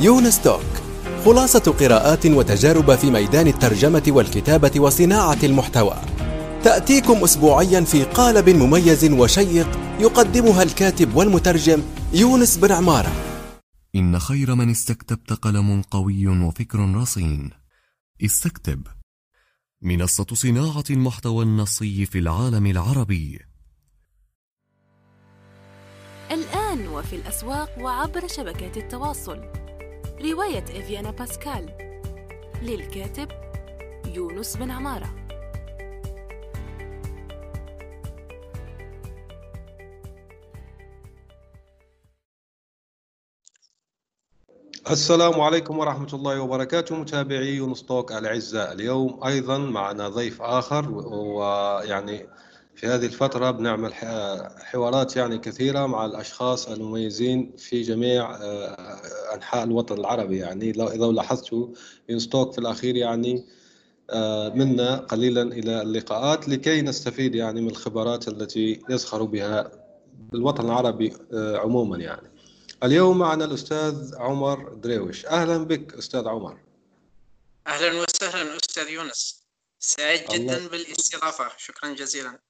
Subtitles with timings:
[0.00, 0.62] يونس توك
[1.24, 5.96] خلاصة قراءات وتجارب في ميدان الترجمة والكتابة وصناعة المحتوى.
[6.64, 11.82] تأتيكم أسبوعيا في قالب مميز وشيق يقدمها الكاتب والمترجم
[12.12, 13.12] يونس بن عمارة.
[13.94, 17.50] إن خير من استكتبت قلم قوي وفكر رصين.
[18.24, 18.86] استكتب.
[19.82, 23.40] منصة صناعة المحتوى النصي في العالم العربي.
[26.30, 29.67] الآن وفي الأسواق وعبر شبكات التواصل.
[30.22, 31.66] رواية إفيانا باسكال
[32.62, 33.28] للكاتب
[34.06, 35.14] يونس بن عمارة.
[44.90, 49.24] السلام عليكم ورحمة الله وبركاته متابعي يونس توك الأعزاء اليوم.
[49.24, 52.26] أيضا معنا ضيف آخر ويعني
[52.78, 53.94] في هذه الفترة بنعمل
[54.64, 60.70] حوارات يعني كثيرة مع الأشخاص المميزين في جميع آه، أنحاء الوطن العربي يعني.
[60.70, 61.68] إذا لاحظتوا
[62.08, 63.46] يونس توك في الأخير يعني
[64.10, 69.70] آه، منا قليلا إلى اللقاءات لكي نستفيد يعني من الخبرات التي يزخر بها
[70.34, 72.30] الوطن العربي آه، عموما يعني.
[72.84, 76.58] اليوم معنا الأستاذ عمر درويش أهلا بك أستاذ عمر.
[77.66, 79.44] أهلا وسهلا أستاذ يونس.
[79.78, 81.48] سعيد جدا بالاستضافة.
[81.56, 82.47] شكرا جزيلا.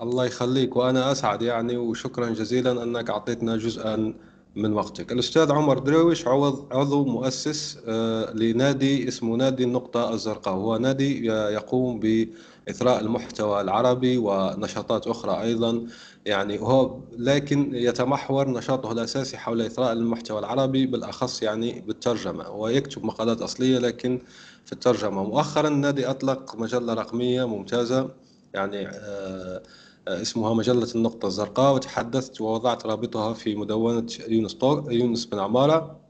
[0.00, 4.14] الله يخليك وأنا أسعد يعني وشكرا جزيلا أنك أعطيتنا جزءا
[4.56, 5.12] من وقتك.
[5.12, 6.26] الأستاذ عمر درويش
[6.72, 10.54] عضو مؤسس آه، لنادي اسمه نادي النقطة الزرقاء.
[10.54, 15.86] هو نادي يقوم بإثراء المحتوى العربي ونشاطات أخرى أيضا.
[16.26, 22.50] يعني هو لكن يتمحور نشاطه الأساسي حول إثراء المحتوى العربي بالأخص يعني بالترجمة.
[22.50, 24.20] ويكتب مقالات أصلية لكن
[24.64, 25.24] في الترجمة.
[25.24, 28.23] مؤخرا النادي أطلق مجلة رقمية ممتازة.
[28.54, 29.62] يعني آه
[30.08, 34.56] اسمها مجلة النقطة الزرقاء وتحدثت ووضعت رابطها في مدونة يونس,
[34.88, 36.00] يونس بن عمارة.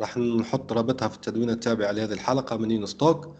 [0.00, 3.36] راح نحط رابطها في التدوين التابع لهذه الحلقة من يونس توك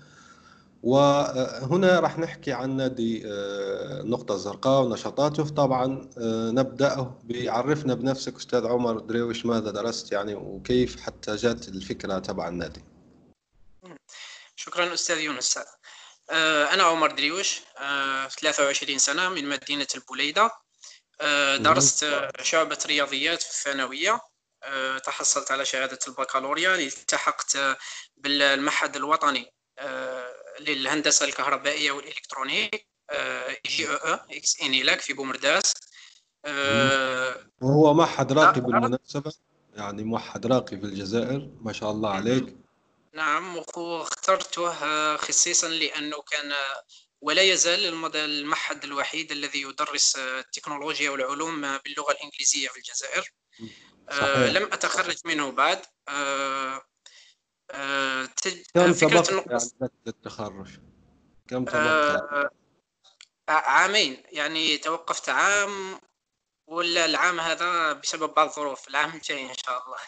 [0.82, 5.48] وهنا راح نحكي عن نادي النقطة آه، الزرقاء ونشاطاته.
[5.48, 12.18] طبعا آه، نبدأ بعرفنا بنفسك أستاذ عمر دريوش ماذا درست يعني وكيف حتى جات الفكرة
[12.18, 12.84] تبع النادي.
[14.56, 15.58] شكرا أستاذ يونس.
[15.58, 15.64] آه،
[16.30, 17.60] أنا عمر دريوش
[18.40, 20.50] 23 سنة من مدينة البليدة
[21.56, 24.20] درست شعبة رياضيات في الثانوية.
[25.04, 26.74] تحصلت على شهادة البكالوريا.
[26.74, 27.58] التحقت
[28.16, 29.52] بالمعهد الوطني
[30.60, 32.86] للهندسة الكهربائية والالكترونيك
[33.66, 35.74] IGEE ou ex INELEC في بومرداس.
[37.60, 39.32] وهو معهد راقي بالمناسبة
[39.74, 42.56] يعني موحد راقي في الجزائر ما شاء الله عليك.
[43.12, 46.52] نعم واخترته خصيصا لأنه كان
[47.20, 53.32] ولا يزال المعهد الوحيد الذي يدرس التكنولوجيا والعلوم باللغة الإنجليزية في الجزائر.
[54.10, 54.50] صحيح.
[54.50, 55.82] لم أتخرج منه بعد.
[56.08, 56.82] آه،
[58.74, 60.68] كم فكرة النقطة يعني التخرج؟
[61.48, 62.50] كم آه
[63.48, 64.22] عامين.
[64.32, 66.00] يعني توقفت عام
[66.66, 68.88] ولا العام هذا بسبب بعض الظروف.
[68.88, 69.98] العام الجاي إن شاء الله.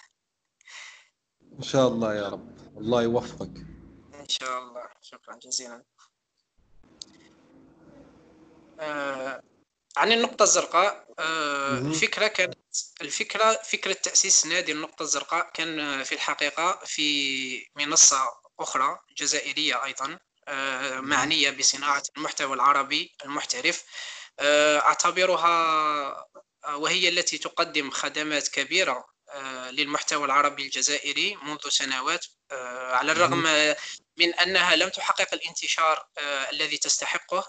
[1.59, 2.62] إن شاء الله يا رب.
[2.77, 3.57] الله يوفقك.
[4.15, 4.89] إن شاء الله.
[5.03, 5.83] شكرا جزيلا.
[8.81, 9.43] آه
[9.97, 12.59] عن النقطة الزرقاء آه الفكرة كانت
[13.01, 18.19] الفكرة فكرة تأسيس نادي النقطة الزرقاء كان في الحقيقة في منصة
[18.61, 20.19] أخرى جزائرية أيضا
[20.49, 23.85] آه، معنية بصناعة المحتوى العربي المحترف.
[24.41, 25.49] آه، أعتبرها
[26.65, 29.05] آه، وهي التي تقدم خدمات كبيرة
[29.71, 32.27] للمحتوى العربي الجزائري منذ سنوات
[32.93, 33.43] على الرغم
[34.17, 36.07] من أنها لم تحقق الانتشار
[36.53, 37.45] الذي تستحقه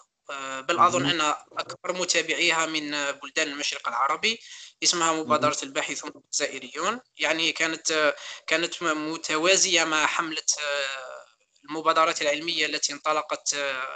[0.61, 4.39] بل أظن أن أكبر متابعيها من بلدان المشرق العربي
[4.83, 6.99] اسمها مبادرة الباحثون الجزائريون.
[7.17, 8.15] يعني كانت
[8.47, 11.25] كانت متوازية مع حملة آه،
[11.65, 13.87] المبادرات العلمية التي انطلقت آه،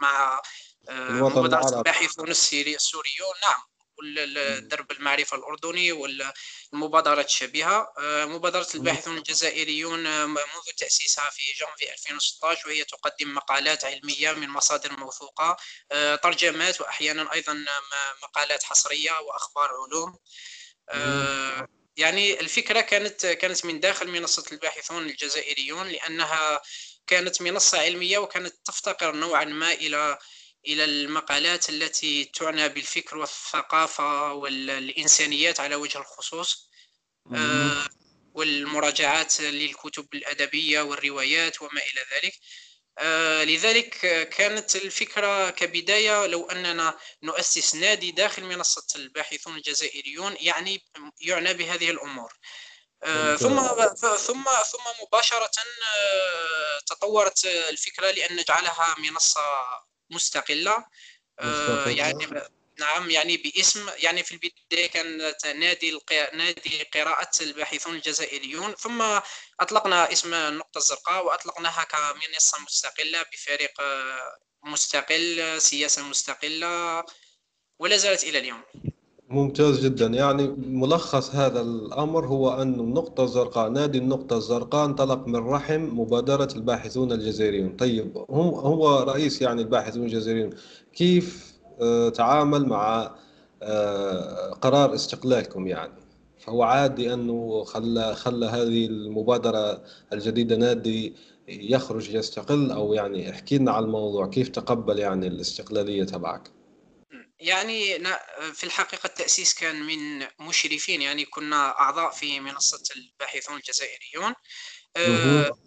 [0.00, 0.40] مع
[0.88, 3.34] آه، مبادرة الباحثون السوريون.
[3.42, 3.62] نعم.
[4.60, 7.92] درب المعرفة الأردني والمبادرات الشبيهة.
[7.98, 14.48] آه، مبادرة الباحثون الجزائريون آه، منذ تأسيسها في جانفي 2016 وهي تقدم مقالات علمية من
[14.48, 15.56] مصادر موثوقة
[15.92, 17.64] آه، ترجمات وأحيانا أيضا
[18.22, 20.18] مقالات حصرية وأخبار علوم.
[21.96, 26.62] يعني الفكرة كانت كانت من داخل منصة الباحثون الجزائريون لأنها
[27.06, 30.18] كانت منصة علمية وكانت تفتقر نوعا ما إلى
[30.66, 36.68] إلى المقالات التي تعنى بالفكر والثقافة والإنسانيات على وجه الخصوص
[37.34, 37.88] آه،
[38.34, 42.34] والمراجعات للكتب الأدبية والروايات وما إلى ذلك.
[42.98, 50.82] آه، لذلك كانت الفكرة كبداية لو أننا نؤسس نادي داخل منصة الباحثون الجزائريون يعني
[51.20, 52.32] يعنى بهذه الأمور.
[53.02, 53.60] آه، ثم
[54.16, 55.50] ثم ثم مباشرة
[56.86, 59.40] تطورت الفكرة لأن نجعلها منصة
[60.10, 60.84] مستقلة.
[61.40, 62.26] آه، يعني
[62.80, 65.98] نعم يعني باسم يعني في البداية كانت نادي.
[66.32, 68.74] نادي قراءة الباحثون الجزائريون.
[68.74, 69.20] ثم
[69.60, 73.80] أطلقنا اسم النقطة الزرقاء وأطلقناها كمنصة مستقلة بفريق
[74.64, 77.04] مستقل سياسة مستقلة
[77.78, 78.62] ولا زالت إلى اليوم.
[79.30, 80.06] ممتاز جدا.
[80.06, 86.48] يعني ملخص هذا الأمر هو أن النقطة الزرقاء نادي النقطة الزرقاء انطلق من رحم مبادرة
[86.56, 87.76] الباحثون الجزائريون.
[87.76, 90.50] طيب هم هو رئيس يعني الباحثون الجزائريون.
[90.92, 93.14] كيف آه، تعامل مع
[93.62, 95.92] آه، قرار استقلالكم يعني؟
[96.38, 99.82] فهو عادي أنه خلى خلى هذه المبادرة
[100.12, 101.14] الجديدة نادي
[101.48, 104.26] يخرج يستقل أو يعني احكي لنا على الموضوع.
[104.26, 106.57] كيف تقبل يعني الاستقلالية تبعك؟
[107.40, 107.98] يعني
[108.52, 114.34] في الحقيقة التأسيس كان من مشرفين يعني كنا أعضاء في منصة الباحثون الجزائريون.
[114.96, 115.58] أه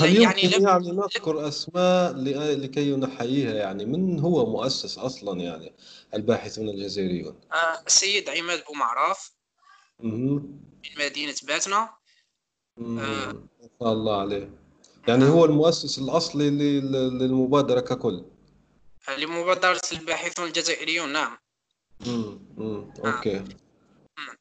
[0.00, 2.12] هل يعني لم يعني نذكر أسماء
[2.54, 5.74] لكي نحييها؟ يعني من هو مؤسس أصلا يعني
[6.14, 9.32] الباحثون الجزائريون؟ أه السيد عماد بومعراف
[10.00, 10.42] من
[10.98, 11.94] مدينة باتنا.
[12.78, 14.50] أه ما شاء الله عليه.
[15.08, 18.24] يعني هو المؤسس الأصلي للمبادرة ككل.
[19.08, 21.38] لمبادرة الباحثون الجزائريون نعم.
[22.06, 23.44] امم OK.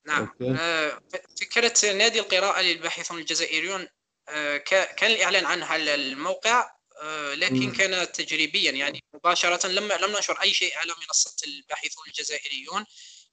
[0.06, 0.22] نعم.
[0.42, 0.56] OK.
[0.60, 1.02] آه،
[1.42, 3.88] فكرة نادي القراءة للباحثون الجزائريون
[4.30, 6.72] آه، كان الإعلان عنها على الموقع
[7.02, 7.72] آه، لكن مم.
[7.72, 12.86] كان تجريبيا يعني مباشرة لم لم ننشر أي شيء على منصة الباحثون الجزائريون.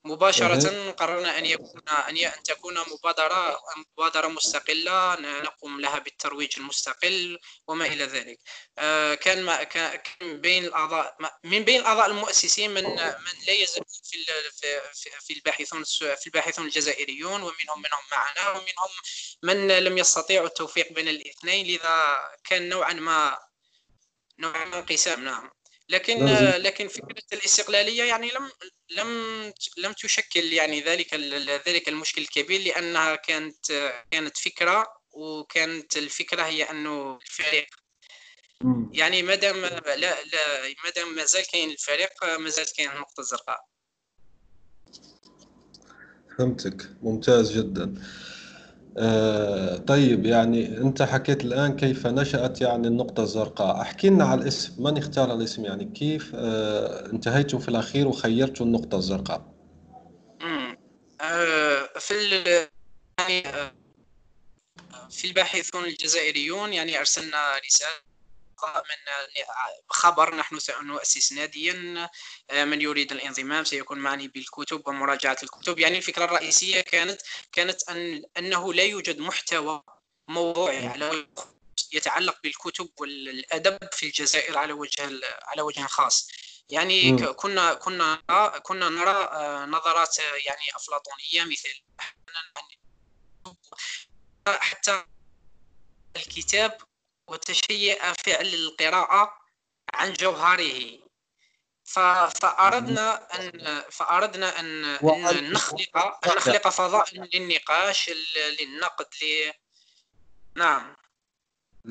[0.05, 7.87] مباشرة قررنا أن يكون أن أن تكون مبادرة مبادرة مستقلة نقوم لها بالترويج المستقل وما
[7.87, 8.39] إلى ذلك.
[8.79, 14.81] آه، كان كان بين الأعضاء من بين الأعضاء المؤسسين من من لا يزال في
[15.21, 18.91] في الباحثون في الباحثون الجزائريون ومنهم منهم معنا ومنهم
[19.43, 23.39] من لم يستطيعوا التوفيق بين الاثنين لذا كان نوعا ما
[24.39, 25.25] نوعا ما انقسام.
[25.25, 25.51] نعم.
[25.89, 26.25] لكن
[26.63, 28.51] لكن فكرة الاستقلالية يعني لم
[28.91, 31.15] لم لم تشكل يعني ذلك
[31.69, 37.67] ذلك المشكل الكبير لأنها كانت كانت فكرة وكانت الفكرة هي أنه الفريق
[38.93, 43.21] يعني ما دام لا لا ما دام ما زال كاين الفريق ما زالت كاين النقطه
[43.21, 43.61] الزرقاء
[46.39, 46.91] فهمتك.
[47.03, 47.95] ممتاز جدا.
[49.01, 53.81] آه، طيب يعني أنت حكيت الآن كيف نشأت يعني النقطة الزرقاء.
[53.81, 54.83] احكي لنا على الاسم.
[54.83, 59.55] من اختار الاسم؟ يعني كيف آه، انتهيتم في الأخير وخيرتوا النقطة الزرقاء؟
[61.21, 62.15] آه، في
[63.21, 63.43] يعني
[65.11, 68.08] في الباحثون الجزائريون يعني أرسلنا رسالة
[68.67, 69.13] من
[69.89, 72.09] خبر نحن سنؤسس ناديا
[72.51, 75.79] آه، من يريد الانضمام سيكون معني بالكتب ومراجعة الكتب.
[75.79, 77.21] يعني الفكرة الرئيسية كانت
[77.53, 79.83] كانت أن أنه لا يوجد محتوى
[80.29, 81.27] موضوعي على
[81.93, 86.29] يتعلق بالكتب والأدب في الجزائر على وجه على وجه خاص.
[86.71, 87.33] يعني م.
[87.33, 88.15] كنا كنا
[88.63, 91.83] كنا نرى آه، نظرات يعني أفلاطونية مثل
[94.47, 95.05] حتى
[96.17, 96.88] الكتاب
[97.29, 99.33] وتشيء فعل القراءة
[99.95, 101.09] عن جوهره.
[102.41, 105.97] فأردنا أن فأردنا أن, أن نخلق
[106.27, 107.05] أن نخلق فضاء
[107.35, 108.11] للنقاش
[108.61, 109.53] للنقد ل...
[110.59, 110.97] نعم.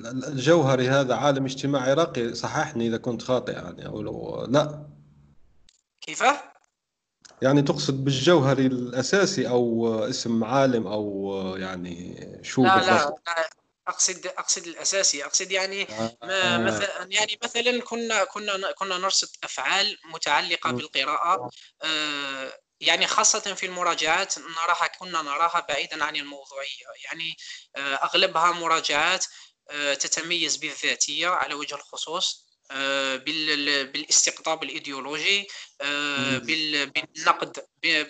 [0.06, 4.88] الجوهري هذا عالم اجتماعي راقي صححني إذا كنت خاطئ يعني أو لو لا.
[6.02, 6.24] كيف؟
[7.42, 13.50] يعني تقصد بالجوهري الأساسي أو اسم عالم أو يعني شو لا لا, لا.
[13.88, 15.26] أقصد أقصد الأساسي.
[15.26, 16.18] أقصد يعني آه.
[16.24, 21.50] ما مثلا يعني مثلا كنا كنا كنا نرصد أفعال متعلقة بالقراءة
[21.84, 26.86] آه، يعني خاصة في المراجعات نراها كنا نراها بعيدا عن الموضوعية.
[27.06, 27.36] يعني
[27.76, 29.26] آه، أغلبها مراجعات
[30.00, 32.47] تتميز بالذاتية على وجه الخصوص.
[32.47, 32.47] آه،
[33.94, 35.48] بالاستقطاب الإيديولوجي
[35.82, 37.58] آه، بالنقد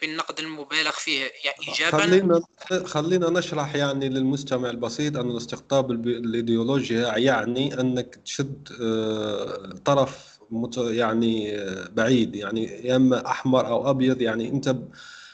[0.01, 1.97] بالنقد المبالغ فيه يعني ايجابا.
[1.97, 2.41] خلينا
[2.85, 10.37] خلينا نشرح يعني للمستمع البسيط أن الاستقطاب الإيديولوجي يعني أنك تشد آه، طرف
[10.77, 11.57] يعني
[11.89, 14.75] بعيد يعني يا إما أحمر أو أبيض يعني أنت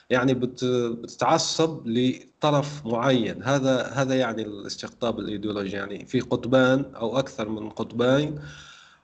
[0.10, 3.44] يعني بتتعصب لطرف معين.
[3.44, 8.40] هذا هذا يعني الاستقطاب الإيديولوجي يعني في قطبان أو أكثر من قطبين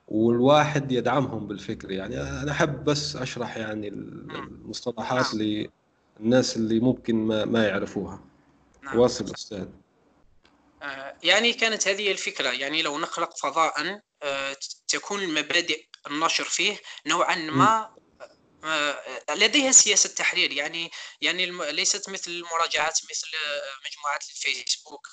[0.09, 1.91] والواحد يدعمهم بالفكر.
[1.91, 5.67] يعني أنا أحب بس أشرح يعني المصطلحات نعم.
[6.19, 8.23] للناس اللي ممكن ما, ما يعرفوها.
[8.83, 8.99] نعم.
[8.99, 9.67] واصل أستاذ.
[10.81, 12.49] آه، يعني كانت هذه الفكرة.
[12.49, 17.95] يعني لو نخلق فضاء آه، تكون المبادئ النشر فيه نوعا ما
[19.35, 20.51] لديها سياسة تحرير.
[20.51, 23.27] يعني يعني ليست مثل المراجعات مثل
[23.85, 25.07] مجموعات الفيسبوك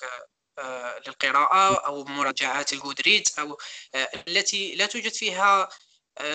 [1.07, 3.57] للقراءة أو مراجعات الجودريد أو
[4.27, 5.69] التي لا توجد فيها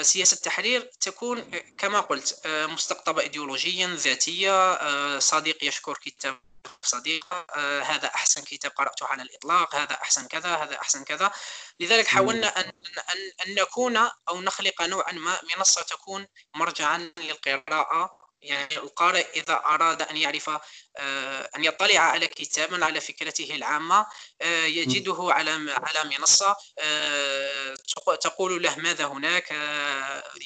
[0.03, 1.41] سياسة تحرير تكون
[1.79, 5.19] كما قلت مستقطبة إيديولوجيا ذاتية.
[5.19, 6.41] صديق يشكر كتاب
[6.83, 11.33] صديقة آه هذا أحسن كتاب قرأته على الإطلاق هذا أحسن كذا هذا أحسن كذا.
[11.81, 13.97] لذلك حاولنا أن, أن, أن نكون
[14.29, 20.51] أو نخلق نوعا ما منصة تكون مرجعا للقراءة يعني القارئ إذا أراد أن يعرف
[20.97, 24.07] آه، أن يطلع على كتاب على فكرته العامة
[24.41, 27.75] آه، يجده على على منصة آه،
[28.21, 29.51] تقول له ماذا هناك؟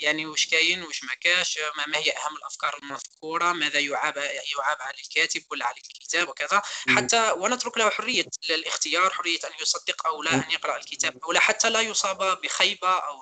[0.03, 4.17] يعني وش كاين؟ وش ما كاش؟ ما هي أهم الأفكار المذكورة؟ ماذا يعاب
[4.57, 10.07] يعاب على الكاتب ولا على الكتاب وكذا؟ حتى ونترك له حرية الاختيار حرية أن يصدق
[10.07, 13.21] أو لا أن يقرأ الكتاب أو لا حتى لا يصاب بخيبة أو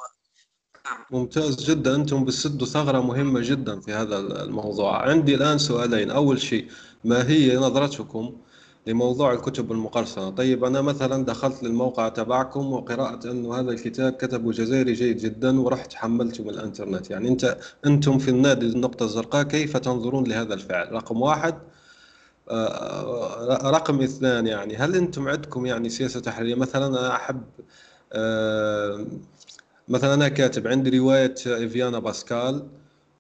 [1.11, 1.95] ممتاز جدا.
[1.95, 5.09] أنتم بتسدوا ثغرة مهمة جدا في هذا الموضوع.
[5.09, 6.11] عندي الآن سؤالين.
[6.11, 6.67] أول شيء
[7.05, 8.37] ما هي نظرتكم
[8.87, 14.93] لموضوع الكتب المقرصنة؟ طيب أنا مثلا دخلت للموقع تبعكم وقرأت انه هذا الكتاب كتبه جزائري
[14.93, 17.11] جيد جدا ورحت حملته من الإنترنت.
[17.11, 21.55] يعني أنت أنتم في النادي النقطة الزرقاء كيف تنظرون لهذا الفعل؟ رقم واحد.
[22.51, 27.43] آه، رقم اثنان يعني هل أنتم عندكم يعني سياسة تحريرية؟ مثلا أنا أحب
[28.13, 29.07] آه،
[29.89, 32.67] مثلا أنا كاتب عندي رواية إيفيانا باسكال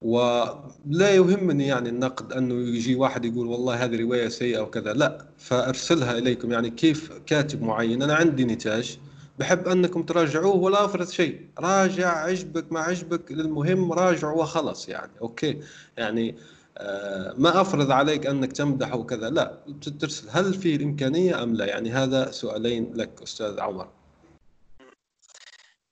[0.02, 5.26] ولا يهمني يعني النقد أنه يجي واحد يقول والله هذه رواية سيئة وكذا لا.
[5.38, 6.52] فأرسلها إليكم.
[6.52, 8.98] يعني كيف كاتب معين؟ أنا عندي نتاج
[9.38, 11.48] بحب أنكم تراجعوه ولا أفرض شيء.
[11.58, 15.12] راجع عجبك ما عجبك المهم راجع وخلص يعني.
[15.22, 15.60] أوكي.
[15.96, 16.36] يعني
[16.78, 19.58] آه ما أفرض عليك أنك تمدح وكذا لا.
[20.00, 23.88] ترسل هل في الإمكانية أم لا؟ يعني هذا سؤالين لك أستاذ عمر.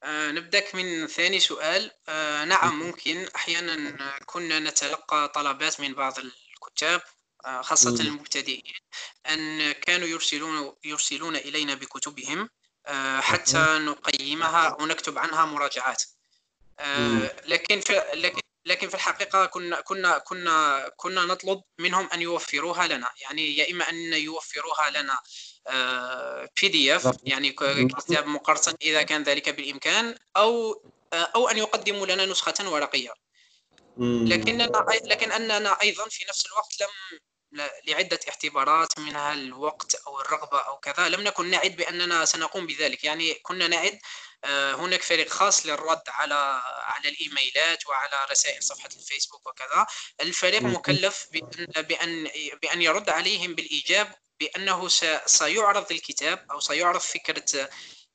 [0.02, 1.90] آه، نبدأ من ثاني سؤال.
[2.08, 3.28] آه، نعم ممكن.
[3.36, 7.02] أحيانا كنا نتلقى طلبات من بعض الكتاب
[7.44, 8.74] آه، خاصة المبتدئين
[9.28, 12.48] أن كانوا يرسلون يرسلون إلينا بكتبهم
[13.20, 16.02] حتى نقيمها ونكتب عنها مراجعات.
[17.46, 23.10] لكن في لكن لكن في الحقيقة كنا كنا كنا كنا نطلب منهم أن يوفروها لنا.
[23.22, 25.18] يعني يا إما أن يوفروها لنا
[26.60, 27.50] بي دي اف يعني
[27.98, 33.12] كتاب مقرصن إذا كان ذلك بالإمكان أو آه، أو أن يقدموا لنا نسخة ورقية.
[33.98, 40.78] لكننا لكن أننا أيضا في نفس الوقت لم لعدة اعتبارات منها الوقت أو الرغبة أو
[40.78, 43.04] كذا لم نكن نعد بأننا سنقوم بذلك.
[43.04, 43.98] يعني كنا نعد
[44.44, 49.86] آه، هناك فريق خاص للرد على على الإيميلات وعلى رسائل صفحة الفيسبوك وكذا.
[50.20, 52.28] الفريق مكلف بأن بأن
[52.62, 54.88] بأن يرد عليهم بالإيجاب بأنه
[55.26, 57.68] سيعرض الكتاب أو سيعرض فكرة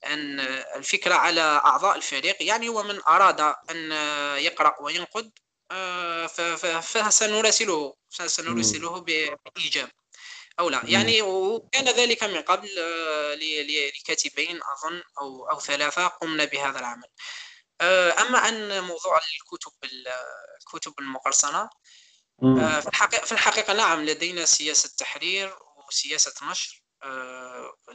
[0.06, 0.40] أن
[0.76, 2.44] الفكرة على أعضاء الفريق.
[2.44, 3.92] يعني ومن أراد أن
[4.38, 5.32] يقرأ وينقد
[5.72, 6.28] آه،
[6.82, 9.90] فسنراسله سنرسله بإيجاب.
[10.60, 10.82] أو لا.
[10.84, 17.08] يعني وكان ذلك من قبل آه، لكاتبين أظن أو أو ثلاثة قمنا بهذا العمل.
[17.82, 19.72] آه، أما عن موضوع الكتب
[20.62, 21.70] الكتب المقرصنة
[22.82, 26.84] في الحقيقة في الحقيقة نعم لدينا سياسة تحرير وسياسة نشر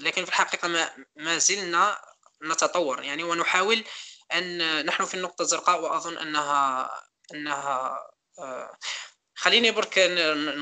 [0.01, 1.99] لكن في الحقيقة ما ما زلنا
[2.45, 3.03] نتطور.
[3.03, 3.85] يعني ونحاول
[4.33, 6.91] أن نحن في النقطة الزرقاء وأظن أنها
[7.35, 7.99] أنها
[8.39, 8.79] آه،
[9.35, 9.99] خليني برك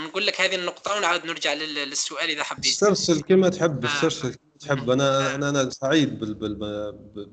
[0.07, 2.67] نقول لك هذه النقطة ونعود نرجع للسؤال إذا حبيت.
[2.67, 3.89] استرسل كما تحب آه.
[3.89, 4.91] استرسل تحب.
[4.91, 6.19] أنا أنا أنا سعيد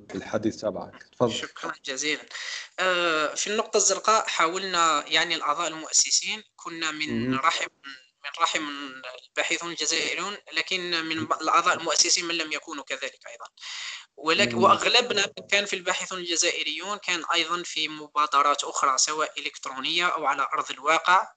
[0.08, 1.04] بالحديث تبعك.
[1.04, 1.34] تفضل.
[1.34, 2.22] شكرا جزيلا.
[2.80, 7.68] آه، في النقطة الزرقاء حاولنا يعني الأعضاء المؤسسين كنا من رحم
[8.28, 8.68] من رحم
[9.30, 13.46] الباحثون الجزائريون لكن من الأعضاء المؤسسين من لم يكونوا كذلك أيضا.
[14.18, 20.48] ولكن وأغلبنا كان في الباحثون الجزائريون كان أيضا في مبادرات أخرى سواء إلكترونية أو على
[20.54, 21.28] أرض الواقع.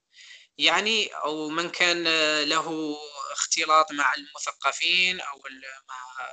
[0.59, 2.05] يعني أو من كان
[2.43, 2.97] له
[3.33, 5.43] اختلاط مع المثقفين أو
[5.89, 6.27] مع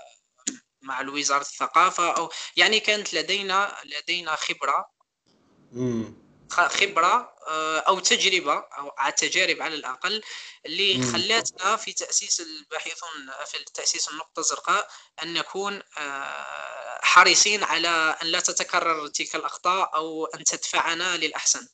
[0.82, 4.86] مع وزاره الثقافة أو يعني كانت لدينا لدينا خبرة.
[6.50, 10.24] خبرة آه، أو تجربة أو تجارب على الأقل
[10.66, 13.10] اللي خلاتنا في تأسيس الباحثون
[13.46, 14.88] في تأسيس النقطة الزرقاء
[15.24, 21.68] أن نكون آه، حريصين على أن لا تتكرر تلك الأخطاء أو أن تدفعنا للأحسن.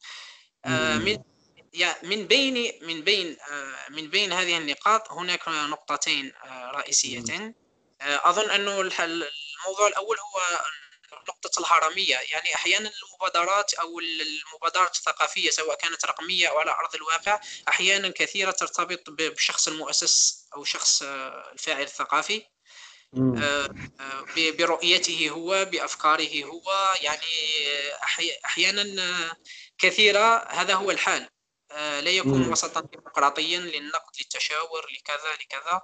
[0.66, 1.18] آه، من
[2.04, 3.38] من بين من بين
[3.90, 6.34] من بين هذه النقاط هناك نقطتين
[6.74, 7.56] رئيسيتين.
[8.02, 10.42] أظن أنه الموضوع الأول هو
[11.30, 12.18] نقطة الهرمية.
[12.32, 18.52] يعني أحيانا المبادرات أو المبادرات الثقافية سواء كانت رقمية أو على أرض الواقع أحيانا كثيرة
[18.52, 22.46] ترتبط بشخص المؤسس أو شخص الفاعل الثقافي.
[24.38, 26.96] برؤيته هو بأفكاره هو.
[27.02, 27.28] يعني
[28.46, 29.36] أحيانا
[29.78, 31.30] كثيرة هذا هو الحال.
[31.74, 35.82] لا يكون وسطا ديمقراطيا للنقد للتشاور لكذا لكذا.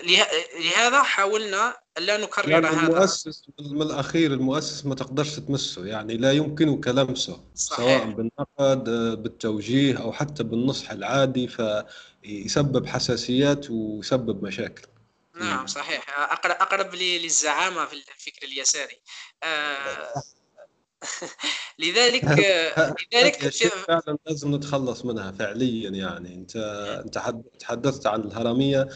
[0.00, 2.86] لهذا حاولنا ألا نكرر يعني هذا.
[2.86, 7.76] المؤسس من الأخير المؤسس ما تقدرش تمسه يعني لا يمكنك لمسه صحيح.
[7.76, 8.84] سواء بالنقد
[9.22, 14.82] بالتوجيه أو حتى بالنصح العادي فيسبب حساسيات ويسبب مشاكل.
[15.40, 16.18] نعم صحيح.
[16.18, 19.00] اقرب أقرب للزعامة في الفكر اليساري.
[19.42, 20.12] آه
[21.78, 22.24] لذلك
[23.12, 26.34] لذلك فعلا لازم نتخلص منها فعليا يعني.
[26.34, 26.56] انت
[27.04, 28.88] أنت تحدثت عن الهرمية.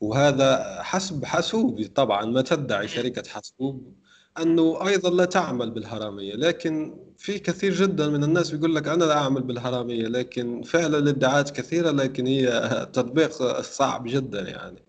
[0.00, 3.94] وهذا حسب حاسوب طبعا ما تدعي شركة حاسوب
[4.38, 9.18] أنه أيضا لا تعمل بالهرامية لكن في كثير جدا من الناس بيقول لك أنا لا
[9.18, 12.46] أعمل بالهرامية لكن فعلا الادعاءات كثيرة لكن هي
[12.92, 14.84] تطبيق صعب جدا يعني.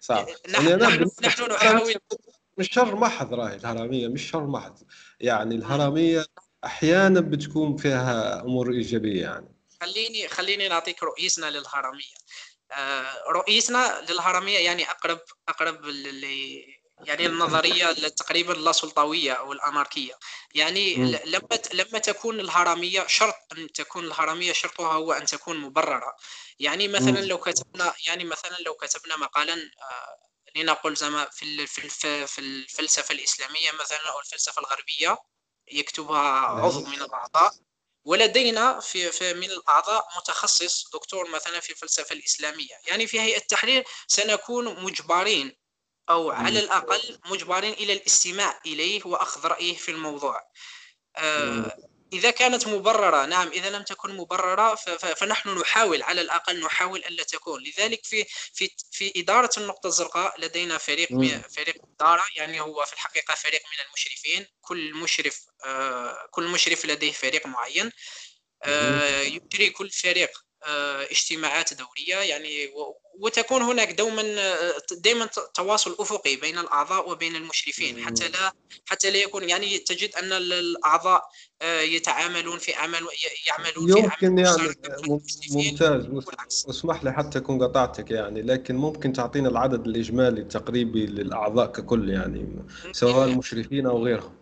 [0.00, 0.26] صعب.
[0.50, 1.94] نحن, يعني نحن, نحن نحاول
[2.58, 4.78] مش شر محض راهي الهرامية مش شر محض.
[5.20, 6.24] يعني الهرامية
[6.64, 9.48] أحيانا بتكون فيها أمور إيجابية يعني.
[9.80, 12.14] خليني خليني نعطيك رؤيتنا للهرميه
[13.28, 15.84] رؤيتنا للهرمية يعني أقرب أقرب
[17.00, 20.18] يعني النظرية تقريبا لا سلطوية أو الأناركية.
[20.54, 26.16] يعني لما لما تكون الهرمية شرط أن تكون الهرمية شرطها هو أن تكون مبررة.
[26.58, 30.18] يعني مثلا لو كتبنا يعني مثلا لو كتبنا مقالا آه،
[30.56, 31.66] لنقل زعما في
[32.26, 35.18] في الفلسفة الإسلامية مثلا أو الفلسفة الغربية
[35.68, 37.52] يكتبها عضو من الأعضاء.
[38.04, 42.74] ولدينا في, في من الأعضاء متخصص دكتور مثلا في الفلسفة الإسلامية.
[42.88, 45.56] يعني في هيئة التحرير سنكون مجبرين
[46.10, 50.40] أو على الأقل مجبرين إلى الاستماع إليه وأخذ رأيه في الموضوع.
[51.16, 54.74] آه إذا كانت مبررة نعم إذا لم تكن مبررة
[55.14, 57.62] فنحن نحاول على الأقل نحاول ألا تكون.
[57.62, 58.24] لذلك في
[58.54, 61.08] في في إدارة النقطة الزرقاء لدينا فريق
[61.48, 64.46] فريق إدارة يعني هو في الحقيقة فريق من المشرفين.
[64.60, 67.92] كل مشرف آه، كل مشرف لديه فريق معين.
[68.62, 72.72] آه، يجري كل فريق آه، اجتماعات دورية يعني
[73.20, 74.22] وتكون هناك دوما
[74.92, 78.04] دائما تواصل أفقي بين الأعضاء وبين المشرفين.
[78.04, 78.52] حتى لا
[78.86, 81.28] حتى لا يكون يعني تجد أن الأعضاء
[81.62, 83.06] آه، يتعاملون في عمل
[83.46, 86.06] يعملون يمكن في عمل يعني ممتاز.
[86.68, 92.64] اسمح لي حتى أكون قطعتك يعني لكن ممكن تعطينا العدد الإجمالي التقريبي للأعضاء ككل يعني
[92.92, 94.40] سواء المشرفين أو غيرهم؟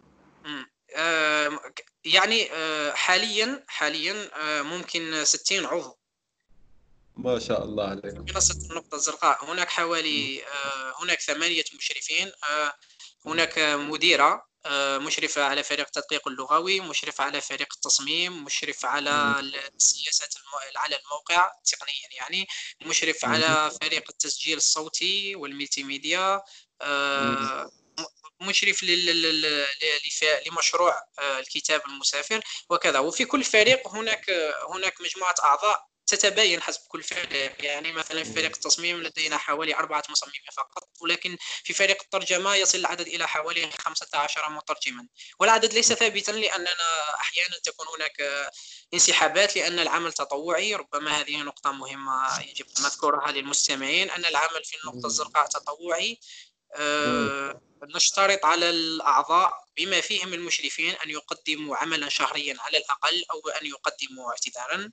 [0.96, 1.60] آه،
[2.04, 2.48] يعني
[2.92, 4.14] حاليا حاليا
[4.62, 5.98] ممكن 60 عضو.
[7.18, 8.14] ما شاء الله عليك.
[8.34, 9.44] منصة النقطة الزرقاء.
[9.44, 12.32] هناك حوالي آه، هناك ثمانية مشرفين.
[12.50, 12.72] آه،
[13.26, 19.40] هناك مديرة آه، مشرفة على فريق التدقيق اللغوي مشرف على فريق التصميم مشرف على
[19.76, 20.34] السياسات
[20.76, 22.46] على الموقع تقنيا يعني.
[22.82, 26.42] مشرف على فريق التسجيل الصوتي والميتي ميديا
[28.40, 28.84] مشرف
[30.46, 32.98] لمشروع الكتاب المسافر وكذا.
[32.98, 34.30] وفي كل فريق هناك
[34.74, 35.87] هناك مجموعة أعضاء.
[36.08, 37.64] تتباين حسب كل فريق.
[37.64, 42.78] يعني مثلا في فريق التصميم لدينا حوالي أربعة مصممين فقط ولكن في فريق الترجمة يصل
[42.78, 45.08] العدد إلى حوالي 15 مترجما.
[45.40, 48.50] والعدد ليس ثابتا لأننا أحيانا تكون هناك
[48.94, 50.74] انسحابات لأن العمل تطوعي.
[50.74, 56.20] ربما هذه نقطة مهمة يجب مذكورها للمستمعين أن العمل في النقطة الزرقاء تطوعي.
[56.74, 63.66] أه نشترط على الأعضاء بما فيهم المشرفين أن يقدموا عملا شهريا على الأقل أو أن
[63.66, 64.90] يقدموا اعتذارا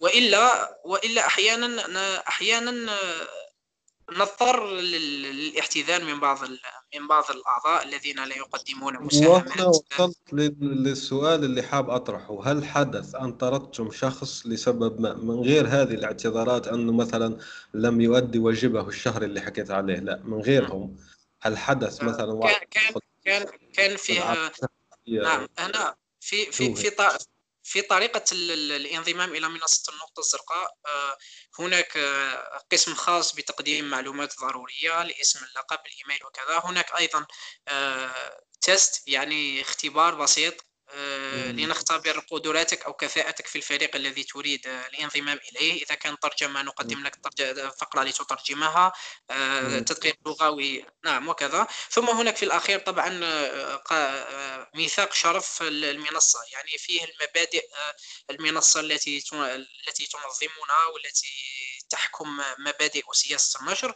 [0.00, 2.96] وإلا وإلا أحيانا أحيانا
[4.12, 6.38] نضطر للاعتذار من بعض
[6.94, 9.58] من بعض الأعضاء الذين لا يقدمون مساهمات.
[9.58, 10.16] وصلت
[10.60, 12.40] للسؤال اللي حاب أطرحه.
[12.44, 17.38] هل حدث أن طردتم شخص لسبب ما من غير هذه الاعتذارات أنه مثلا
[17.74, 20.96] لم يؤدي واجبه الشهر اللي حكيت عليه؟ لا من غيرهم.
[21.40, 22.94] هل حدث مثلا كان كان
[23.24, 24.52] كان, كان فيها
[25.06, 26.90] نعم هنا في في في
[27.72, 31.16] في طريقة الانضمام إلى منصة النقطة الزرقاء آه،
[31.58, 36.60] هناك آه، قسم خاص بتقديم معلومات ضرورية لاسم اللقب الإيميل وكذا.
[36.64, 37.26] هناك أيضا
[38.60, 40.54] تيست آه، يعني اختبار بسيط
[41.52, 45.82] لنختبر قدراتك أو كفاءتك في الفريق الذي تريد آه، الانضمام إليه.
[45.82, 47.16] إذا كان ترجمة نقدم لك
[47.80, 48.92] فقرة لتترجمها
[49.30, 50.84] آه، تدقيق لغوي.
[51.04, 51.66] نعم وكذا.
[51.90, 53.08] ثم هناك في الأخير طبعا
[54.74, 56.38] ميثاق شرف المنصة.
[56.52, 57.68] يعني فيه المبادئ
[58.30, 61.32] المنصة التي التي تنظمنا والتي
[61.90, 63.90] تحكم مبادئ وسياسة النشر.
[63.90, 63.94] آه،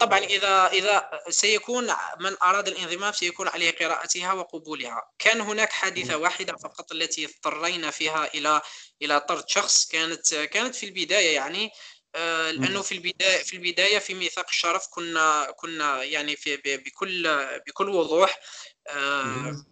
[0.00, 1.84] طبعا إذا إذا سيكون
[2.20, 5.10] من أراد الانضمام سيكون عليه قراءتها وقبولها.
[5.18, 8.60] كان هناك حادثة واحدة فقط التي اضطرينا فيها إلى
[9.02, 9.86] إلى طرد شخص.
[9.88, 11.70] كانت كانت في البداية يعني
[12.14, 17.88] آه، لأنه في البدايه في البداية في ميثاق الشرف كنا كنا يعني في بكل بكل
[17.88, 18.40] وضوح
[18.88, 19.64] آه،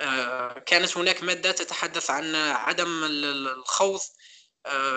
[0.00, 4.00] آه، كانت هناك مادة تتحدث عن عدم الخوض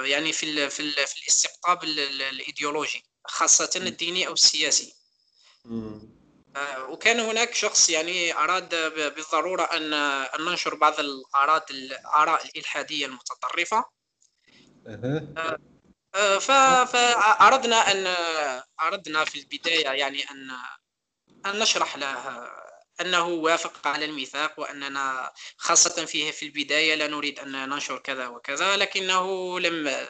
[0.04, 0.80] يعني في في
[1.18, 3.11] الاستقطاب الإيديولوجي.
[3.28, 4.96] خاصة الديني أو السياسي.
[6.90, 8.70] وكان هناك شخص يعني أراد
[9.16, 13.86] بالضرورة ان أن ننشر بعض الآراء الاراء الإلحادية المتطرفة.
[16.16, 18.16] آه، فأردنا أن
[18.82, 20.52] أردنا في البداية يعني أن
[21.46, 22.52] أن نشرح له
[23.02, 28.78] أنه وافق على الميثاق وأننا خاصة فيه في البداية لا نريد أن ننشر كذا وكذا
[28.78, 30.08] لكنه لم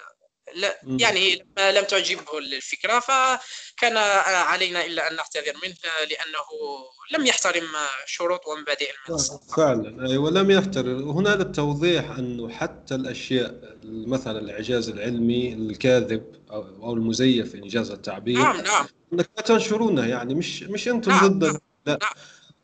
[0.55, 5.75] لا يعني لم تعجبه الفكرة فكان علينا إلا أن نعتذر منه
[6.09, 6.47] لأنه
[7.11, 7.67] لم يحترم
[8.05, 11.09] شروط ومبادئ المنصة فعلا أيوة لم يحترم.
[11.09, 18.87] هنا للتوضيح أنه حتى الأشياء مثلا الإعجاز العلمي الكاذب أو المزيف إنجاز التعبير نعم نعم.
[19.13, 21.97] أنك لا تنشرونه يعني مش مش أنتم نعم ضد نعم لا.
[22.01, 22.11] نعم.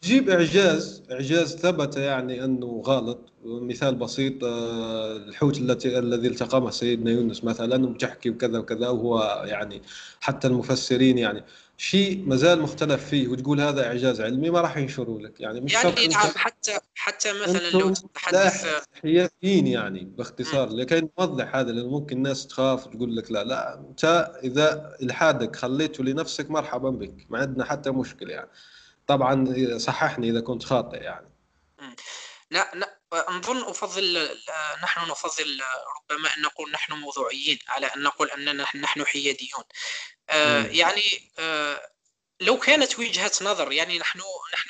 [0.04, 7.12] جيب إعجاز إعجاز ثبت يعني أنه غلط مثال بسيط آه، الحوت التي الذي التقمه سيدنا
[7.12, 9.82] يونس مثلا وبتحكي وكذا وكذا وهو يعني
[10.20, 11.44] حتى المفسرين يعني.
[11.80, 15.42] شيء ما زال مختلف فيه وتقول هذا إعجاز علمي ما راح ينشروا لك.
[15.42, 18.66] يعني مش يعني نعم حتى حتى مثلا لو تتحدث
[19.02, 20.70] حياديين يعني باختصار.
[20.70, 26.04] لكي نوضح هذا لأنه ممكن الناس تخاف وتقول لك لا لا أنت إذا الحادك خليته
[26.04, 27.26] لنفسك مرحبا بك.
[27.30, 28.50] ما عندنا حتى مشكلة يعني.
[29.08, 31.28] طبعا صححني إذا كنت خاطئ يعني.
[32.52, 32.97] لا لا.
[33.14, 34.38] أظن أفضل
[34.84, 35.62] نحن نفضل
[35.98, 39.64] ربما أن نقول نحن موضوعيين على أن نقول أننا نحن حياديون.
[40.30, 41.92] آه، يعني آه،
[42.40, 44.20] لو كانت وجهة نظر يعني نحن
[44.54, 44.70] نحن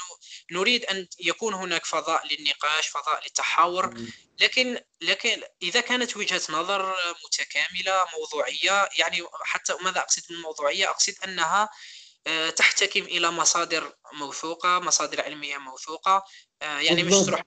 [0.51, 3.93] نريد أن يكون هناك فضاء للنقاش فضاء للتحاور
[4.39, 6.95] لكن لكن إذا كانت وجهة نظر
[7.25, 11.69] متكاملة موضوعية يعني حتى ماذا أقصد بالموضوعية أقصد أنها
[12.27, 16.23] آه، تحتكم إلى مصادر موثوقة مصادر علمية موثوقة آه،
[16.61, 17.43] يعني مش تروح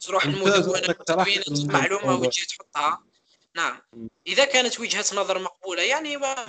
[0.00, 3.04] تروح المدونه تدوين معلومه وتجي تحطها
[3.56, 3.80] نعم.
[4.26, 6.46] إذا كانت وجهة نظر مقبولة يعني ما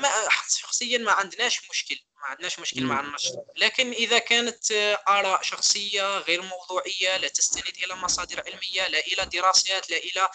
[0.47, 3.43] شخصيا ما عندناش مشكل ما عندناش مشكل مع النشر.
[3.57, 4.71] لكن إذا كانت
[5.07, 10.29] آراء شخصية غير موضوعية لا تستند إلى مصادر علمية لا إلى دراسات لا إلى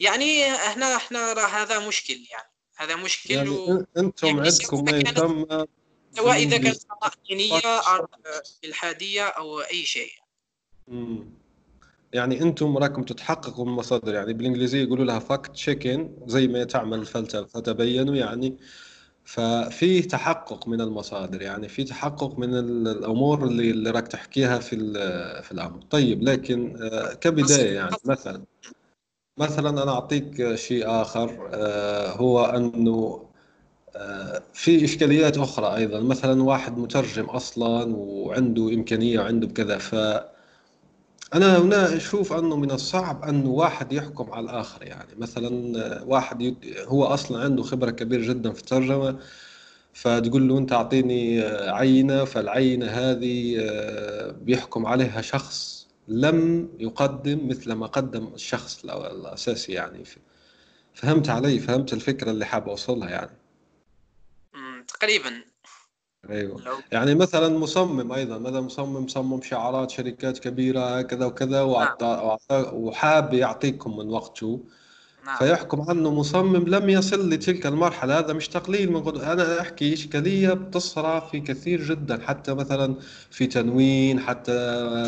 [0.00, 3.86] يعني هنا إحنا هذا مشكل يعني هذا مشكل يعني و...
[3.96, 5.66] أنتم يعني عندكم ما يسمى
[6.16, 6.82] سواء إذا كانت
[7.28, 8.08] دينية أو
[8.64, 10.12] إلحادية أو أي شيء.
[12.12, 16.98] يعني أنتم راكم تتحققوا من المصادر يعني بالإنجليزية يقولوا لها فاكت تشيكين زي ما تعمل
[16.98, 18.56] الفلسفه فتبينوا يعني.
[19.24, 24.76] ففي تحقق من المصادر يعني في تحقق من الأمور اللي اللي راك تحكيها في
[25.42, 25.80] في الأمر.
[25.90, 28.42] طيب لكن آه، كبداية يعني مثلا
[29.38, 33.24] مثلا أنا أعطيك شيء آخر آه، هو أنه
[33.96, 36.00] آه، في إشكاليات أخرى أيضا.
[36.00, 39.94] مثلا واحد مترجم أصلا وعنده إمكانية وعنده كذا ف
[41.34, 45.14] أنا هنا أشوف أنه من الصعب انه واحد يحكم على الآخر يعني.
[45.16, 49.18] مثلا واحد هو أصلا عنده خبرة كبيرة جدا في الترجمة
[49.92, 57.86] فتقول له أنت أعطيني عينة فالعينة هذه آه، بيحكم عليها شخص لم يقدم مثل ما
[57.86, 60.04] قدم الشخص الأساسي يعني.
[60.94, 63.36] فهمت علي فهمت الفكرة اللي حاب أوصلها يعني.
[64.88, 65.44] تقريبا.
[66.30, 66.72] أيوه لو...
[66.92, 72.38] يعني مثلا مصمم أيضا مثلا مصمم صمم شعارات شركات كبيرة كذا وكذا نعم.
[72.72, 74.60] وحاب يعطيكم من وقته
[75.26, 75.36] نعم.
[75.36, 78.18] فيحكم عنه مصمم لم يصل لتلك المرحلة.
[78.18, 82.94] هذا مش تقليل من قدر أنا أحكي اشكاليه بتصرى في كثير جدا حتى مثلا
[83.30, 84.52] في تنوين حتى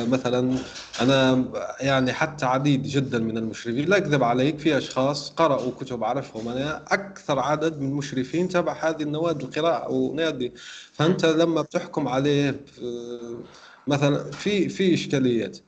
[0.08, 0.58] مثلا
[1.00, 1.44] أنا
[1.80, 6.48] يعني حتى عديد جدا من المشرفين لا اكذب عليك في أشخاص قرأوا كتب أعرفهم.
[6.48, 10.52] أنا أكثر عدد من المشرفين تبع هذه النوادي القراءة ونادي.
[10.92, 12.60] فأنت لما بتحكم عليه
[13.86, 15.58] مثلا في في إشكاليات.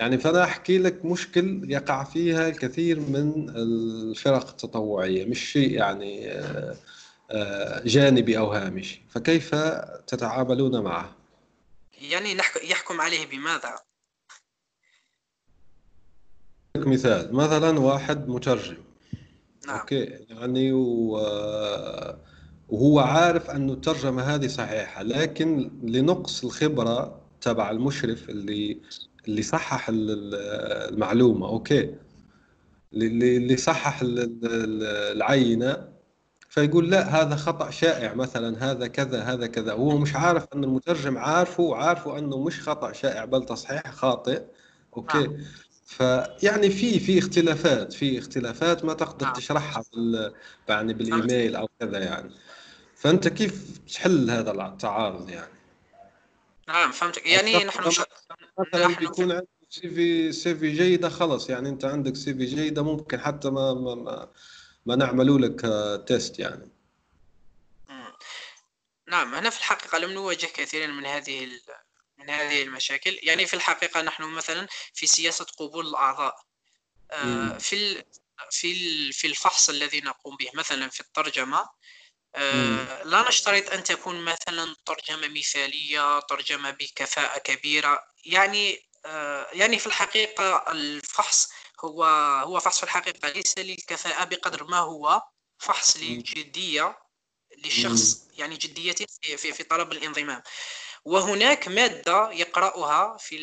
[0.00, 6.76] يعني فأنا أحكي لك مشكل يقع فيها الكثير من الفرق التطوعية مش شيء يعني آه،
[7.30, 9.02] آه، جانبي أو هامشي.
[9.08, 9.54] فكيف
[10.06, 11.16] تتعاملون معه؟
[12.00, 12.36] يعني
[12.70, 13.78] يحكم عليه بماذا؟
[16.76, 18.76] مثال مثلا واحد مترجم.
[19.66, 19.78] نعم.
[19.78, 22.18] أوكي يعني وهو
[23.00, 28.80] عارف انه الترجمة هذه صحيحة لكن لنقص الخبرة تبع المشرف اللي
[29.28, 31.94] اللي صحح المعلومة OK.
[32.92, 35.88] اللي صحح العينة
[36.48, 39.72] فيقول لا هذا خطأ شائع مثلا هذا كذا هذا كذا.
[39.72, 44.42] هو مش عارف أن المترجم عارفه وعارفه أنه مش خطأ شائع بل تصحيح خاطئ
[44.96, 45.18] OK.
[45.18, 45.36] نعم.
[45.84, 49.34] فيعني في في اختلافات في اختلافات ما تقدر نعم.
[49.34, 50.32] تشرحها بال
[50.68, 52.30] يعني بالإيميل أو كذا يعني.
[52.94, 55.59] فأنت كيف تحل هذا التعارض يعني؟
[56.72, 57.26] نعم فهمتك.
[57.26, 57.96] يعني نحن ش...
[57.96, 62.82] تقدر مثلا نحن في بيكون عندك CV CV جيدة خلص يعني أنت عندك CV جيدة
[62.82, 64.32] ممكن حتى ما ما ما,
[64.86, 65.60] ما نعملوا لك
[66.08, 66.70] test يعني.
[67.88, 68.12] مم.
[69.08, 71.60] نعم أنا في الحقيقة لم نواجه كثيرا من هذه ال...
[72.18, 73.18] من هذه المشاكل.
[73.22, 76.36] يعني في الحقيقة نحن مثلا في سياسة قبول الأعضاء.
[77.10, 78.04] آه، في ال...
[78.50, 79.12] في ال...
[79.12, 81.66] في الفحص الذي نقوم به مثلا في الترجمة امم
[82.34, 88.04] آه، لا نشترط أن تكون مثلا ترجمة مثالية ترجمة بكفاءة كبيرة.
[88.24, 91.48] يعني آه، يعني في الحقيقة الفحص
[91.84, 92.04] هو
[92.44, 95.22] هو فحص في الحقيقة ليس للكفاءة بقدر ما هو
[95.58, 96.98] فحص للجدية
[97.64, 100.42] للشخص يعني جدية في في في طلب الانضمام.
[101.04, 103.36] وهناك مادة يقرأها في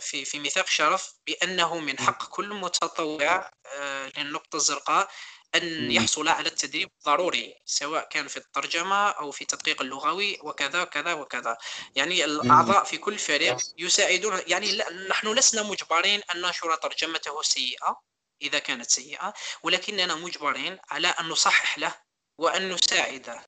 [0.00, 5.10] في في ميثاق شرف بأنه من حق كل متطوع آه، للنقطة الزرقاء
[5.54, 11.12] أن يحصل على التدريب ضروري سواء كان في الترجمة أو في التدقيق اللغوي وكذا وكذا
[11.12, 11.56] وكذا.
[11.96, 18.00] يعني الأعضاء في كل فريق يساعدون يعني نحن لسنا مجبرين أن ننشر ترجمته سيئة
[18.42, 21.94] إذا كانت سيئة ولكننا مجبرين على أن نصحح له
[22.38, 23.46] وأن نساعده.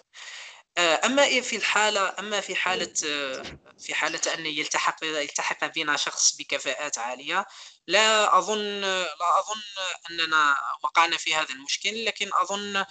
[0.78, 3.42] آه، أما إيه في الحالة أما في حالة آه،
[3.78, 7.46] في حالة أن يلتحق يلتحق بنا شخص بكفاءات عالية
[7.86, 9.62] لا أظن لا أظن
[10.10, 12.84] أننا وقعنا في هذا المشكل لكن أظن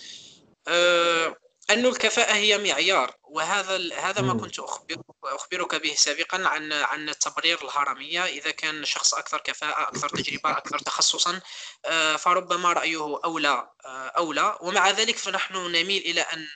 [0.68, 1.36] آه،
[1.70, 3.16] أن الكفاءة هي معيار.
[3.30, 8.26] وهذا هذا ما كنت أخبر أخبرك به سابقا عن عن التبرير الهرمية.
[8.26, 11.42] إذا كان شخص أكثر كفاءة أكثر تجربة أكثر تخصصا
[11.86, 14.58] آه، فربما رأيه أولى آه، أولى.
[14.62, 16.48] ومع ذلك فنحن نميل إلى أن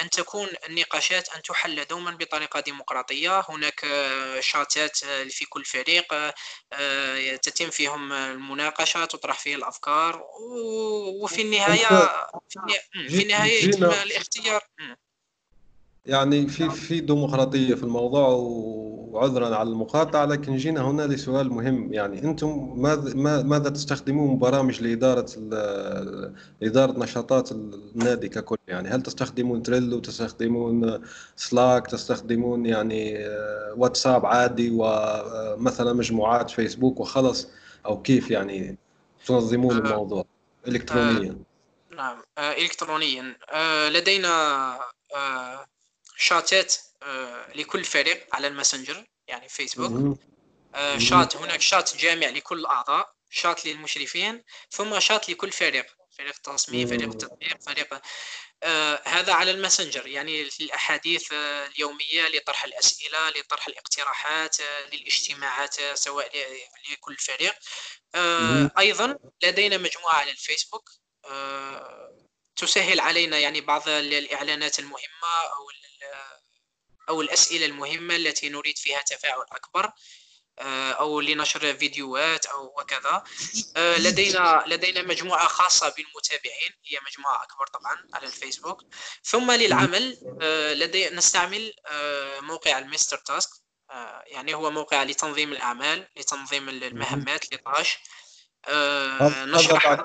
[0.00, 3.44] أن تكون النقاشات أن تحل دوما بطريقة ديمقراطية.
[3.48, 4.96] هناك آه، شاتات
[5.30, 6.14] في كل فريق
[7.42, 10.20] تتم فيهم المناقشة تطرح فيه الأفكار.
[10.22, 14.62] و- وفي النهاية أنت في النها- مم، في جي- النهاية يتم الاختيار.
[16.08, 21.92] يعني في في ديمقراطية في الموضوع وعذرا على المقاطعة لكن جينا هنا لسؤال مهم.
[21.92, 29.02] يعني أنتم ماذا ما- ماذا تستخدمون برامج لإدارة ال- لإدارة نشاطات النادي ككل؟ يعني هل
[29.02, 31.00] تستخدمون Trello تستخدمون
[31.36, 37.48] Slack تستخدمون يعني آه، واتساب عادي ومثلا مجموعات فيسبوك وخلص؟
[37.86, 38.76] أو كيف يعني
[39.26, 40.20] تنظمون آه، الموضوع
[40.66, 41.36] آه، إلكترونيا
[41.96, 42.16] نعم.
[42.38, 43.36] آه، إلكترونيا.
[43.52, 44.28] آه، لدينا
[45.16, 45.64] آه،
[46.18, 50.18] شاتات آه، لكل فريق على ال Messenger يعني فيسبوك.
[50.74, 50.98] آه،.
[50.98, 55.86] شات هناك شات جامع لكل الأعضاء شات للمشرفين ثم شات لكل فريق
[56.18, 57.12] فريق تصميم فريق مهم.
[57.18, 58.00] تطبيق فريق
[58.62, 65.94] آه، هذا على الماسنجر يعني الأحاديث آه، اليومية لطرح الأسئلة لطرح الاقتراحات آه، للاجتماعات آه،
[65.94, 66.30] سواء
[66.92, 67.54] لكل فريق
[68.78, 70.90] أيضا لدينا مجموعة على الفيسبوك
[72.56, 75.28] تسهل علينا يعني بعض ال- الإعلانات المهمة
[76.02, 79.92] أو ال- أو الأسئلة المهمة التي نريد فيها تفاعل أكبر
[80.60, 83.24] آه، أو لنشر فيديوهات أو وكذا.
[83.76, 88.82] آه، لدينا لدينا مجموعة خاصة بالمتابعين هي مجموعة أكبر طبعا على الفيسبوك.
[89.24, 93.50] ثم للعمل آه، لدي نستعمل آه، موقع المستر تاسك
[93.90, 97.98] آه، يعني هو موقع لتنظيم الأعمال لتنظيم المهمات لطاش.
[98.64, 100.02] آه، نشرح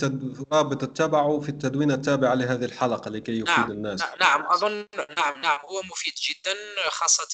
[0.00, 0.44] تد...
[0.52, 4.02] رابط تتبعه في التدوين التابع لهذه الحلقة لكي يفيد نعم الناس.
[4.20, 6.54] نعم أظن نعم نعم هو مفيد جدا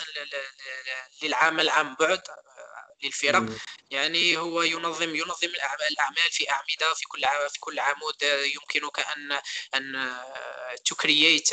[0.04, 3.38] ل- للعمل عن بعد آه، للفرق.
[3.40, 3.58] مم.
[3.90, 9.38] يعني هو ينظم ينظم الأعمال في أعمدة في كل في كل عمود آه، يمكنك أن
[9.74, 10.16] أن
[10.84, 11.48] تكرييت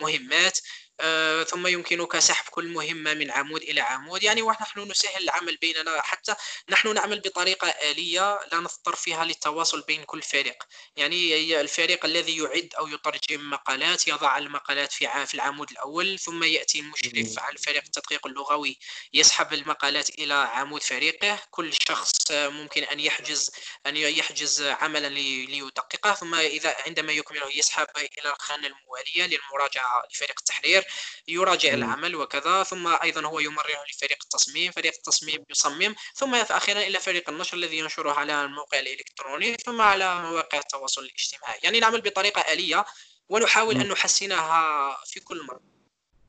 [0.00, 0.58] مهمات.
[1.00, 4.22] آه، ثم يمكنك سحب كل مهمة من عمود إلى عمود.
[4.22, 6.02] يعني ونحن نسهل العمل بيننا.
[6.02, 6.34] حتى
[6.68, 10.62] نحن نعمل بطريقة آلية لا نضطر فيها للتواصل بين كل فريق.
[10.96, 16.78] يعني الفريق الذي يعد أو يترجم مقالات يضع المقالات في في العمود الأول ثم يأتي
[16.80, 18.78] المشرف على فريق التدقيق اللغوي
[19.12, 21.38] يسحب المقالات إلى عمود فريقه.
[21.50, 23.50] كل شخص ممكن أن يحجز
[23.86, 26.14] أن يحجز عملا لي- ليدققه.
[26.14, 30.85] ثم إذا عندما يكمله يسحب إلى الخانة الموالية للمراجعة لفريق التحرير.
[31.28, 31.82] يراجع مم.
[31.82, 37.30] العمل وكذا ثم أيضا هو يمرره لفريق التصميم فريق التصميم يصمم ثم أخيرا إلى فريق
[37.30, 41.58] النشر الذي ينشره على الموقع الإلكتروني ثم على مواقع التواصل الاجتماعي.
[41.62, 42.84] يعني نعمل بطريقة آلية
[43.28, 43.80] ونحاول مم.
[43.80, 45.60] أن نحسنها في كل مرة.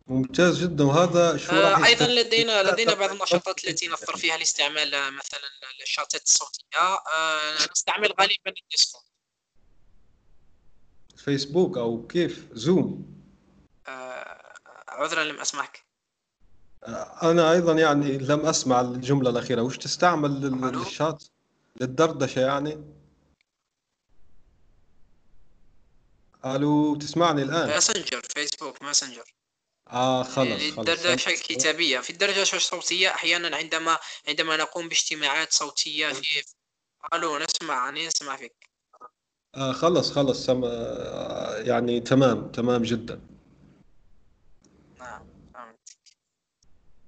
[0.08, 0.84] ممتاز جدا.
[0.84, 5.50] وهذا شو آه، أيضا يستفيد؟ لدينا لدينا بعض النشاطات التي نضطر فيها لاستعمال مثلا
[5.84, 6.93] الشاشات الصوتية.
[7.13, 9.08] آه، نستعمل غالبا ال Discord
[11.17, 13.17] Facebook أو كيف؟ Zoom
[13.88, 14.46] آه،
[14.97, 15.86] عذرا لم أسمعك.
[17.23, 19.62] أنا أيضا يعني لم أسمع الجملة الأخيرة.
[19.62, 21.23] وش تستعمل للشات؟
[21.81, 22.83] للدردشة يعني؟
[26.45, 29.34] ألو تسمعني الآن؟ Messenger Facebook Messenger
[29.88, 31.99] آه خلص للدردشه الكتابية.
[31.99, 36.43] في الدردشة الصوتية أحيانا عندما عندما نقوم باجتماعات صوتية في
[37.13, 38.69] ألو نسمع نسمع فيك.
[39.55, 40.62] آه خلص خلص سم...
[40.65, 43.37] آه يعني تمام تمام جدا.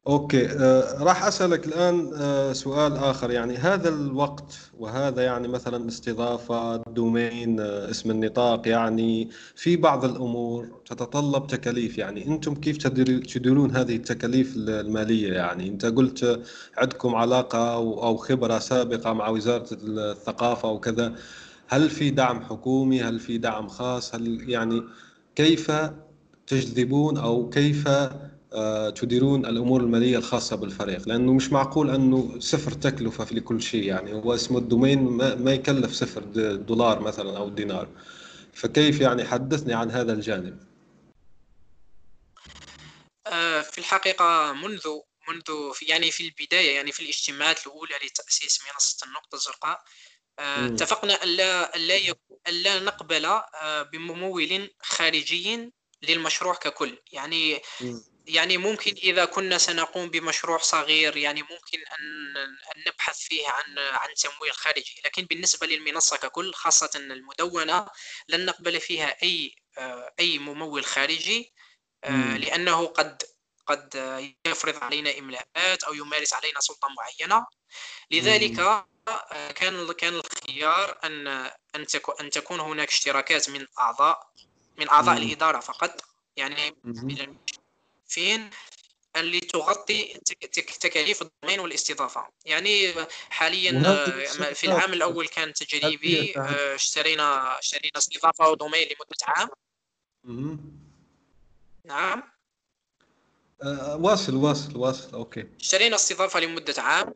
[0.07, 0.45] OK.
[0.47, 3.31] آه راح أسألك الآن آه سؤال آخر.
[3.31, 10.81] يعني هذا الوقت وهذا يعني مثلا استضافة domain آه اسم النطاق يعني في بعض الأمور
[10.85, 11.97] تتطلب تكاليف.
[11.97, 16.41] يعني أنتم كيف تديرون هذه التكاليف المالية؟ يعني أنت قلت
[16.77, 21.15] عندكم علاقة أو خبرة سابقة مع وزارة الثقافة وكذا.
[21.67, 24.83] هل في دعم حكومي؟ هل في دعم خاص؟ هل يعني
[25.35, 25.71] كيف
[26.47, 27.87] تجذبون أو كيف
[28.95, 33.83] تديرون الأمور المالية الخاصة بالفريق لأنه مش معقول أنه صفر تكلفة في كل شيء.
[33.83, 34.99] يعني هو اسمه الدومين
[35.43, 36.21] ما يكلف صفر
[36.55, 37.87] دولار مثلا أو دينار.
[38.53, 40.69] فكيف يعني حدثني عن هذا الجانب؟
[43.27, 44.87] آه، في الحقيقة منذ
[45.29, 49.83] منذ في يعني في البداية يعني في الاجتماعات الأولى لتأسيس منصة النقطة الزرقاء
[50.39, 52.15] آه، اتفقنا الا الا
[52.47, 53.41] الا نقبل
[53.91, 55.71] بممول خارجي
[56.03, 56.97] للمشروع ككل.
[57.11, 57.61] يعني
[58.29, 64.13] يعني ممكن إذا كنا سنقوم بمشروع صغير يعني ممكن أن أن نبحث فيه عن عن
[64.13, 65.01] تمويل خارجي.
[65.05, 67.87] لكن بالنسبة للمنصة ككل خاصة المدونة
[68.27, 69.55] لن نقبل فيها أي
[70.19, 71.53] أي ممول خارجي
[72.03, 73.23] آه، لأنه قد
[73.65, 73.95] قد
[74.47, 77.45] يفرض علينا إملاءات أو يمارس علينا سلطة معينة.
[78.11, 81.27] لذلك آه، كان كان الخيار أن
[81.75, 81.85] أن
[82.19, 84.31] أن تكون هناك اشتراكات من أعضاء
[84.77, 86.01] من أعضاء الإدارة فقط.
[86.35, 86.75] يعني
[88.09, 88.49] فين
[89.15, 90.19] اللي تغطي
[90.81, 92.27] تكاليف الضمان والاستضافة.
[92.45, 92.93] يعني
[93.29, 93.71] حاليا
[94.53, 99.49] في العام الأول كان تجريبي آه، اشترينا اشترينا استضافة ودومين لمدة عام.
[101.85, 102.23] نعم.
[103.63, 105.13] آه، واصل واصل واصل.
[105.13, 105.45] أوكي.
[105.59, 107.13] اشترينا استضافة لمدة عام.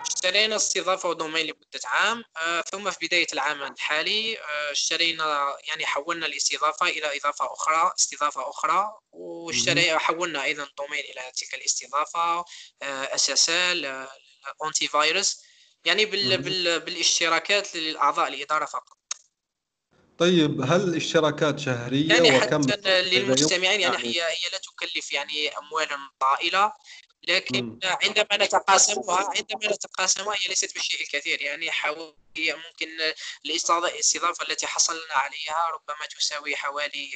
[0.00, 6.26] اشترينا استضافة ودومين لمدة عام آه، ثم في بداية العام الحالي آه، اشترينا يعني حولنا
[6.26, 12.44] الاستضافة إلى إضافة أخرى استضافة أخرى واشتري حولنا أيضا دومين إلى تلك الاستضافة
[12.82, 14.08] SSL
[14.64, 15.42] antivirus
[15.84, 18.96] يعني بال بال بالاشتراكات للأعضاء الإدارة فقط.
[20.18, 25.98] طيب هل الاشتراكات شهرية يعني وكم حتى للمستمعين يعني هي هي لا تكلف يعني أموالا
[26.20, 26.72] طائلة.
[27.28, 32.88] لكن عندما نتقاسمها عندما نتقاسمها هي ليست بالشيء الكثير يعني حوالي ممكن
[33.46, 37.10] الاستضافة التي حصلنا عليها ربما تساوي حوالي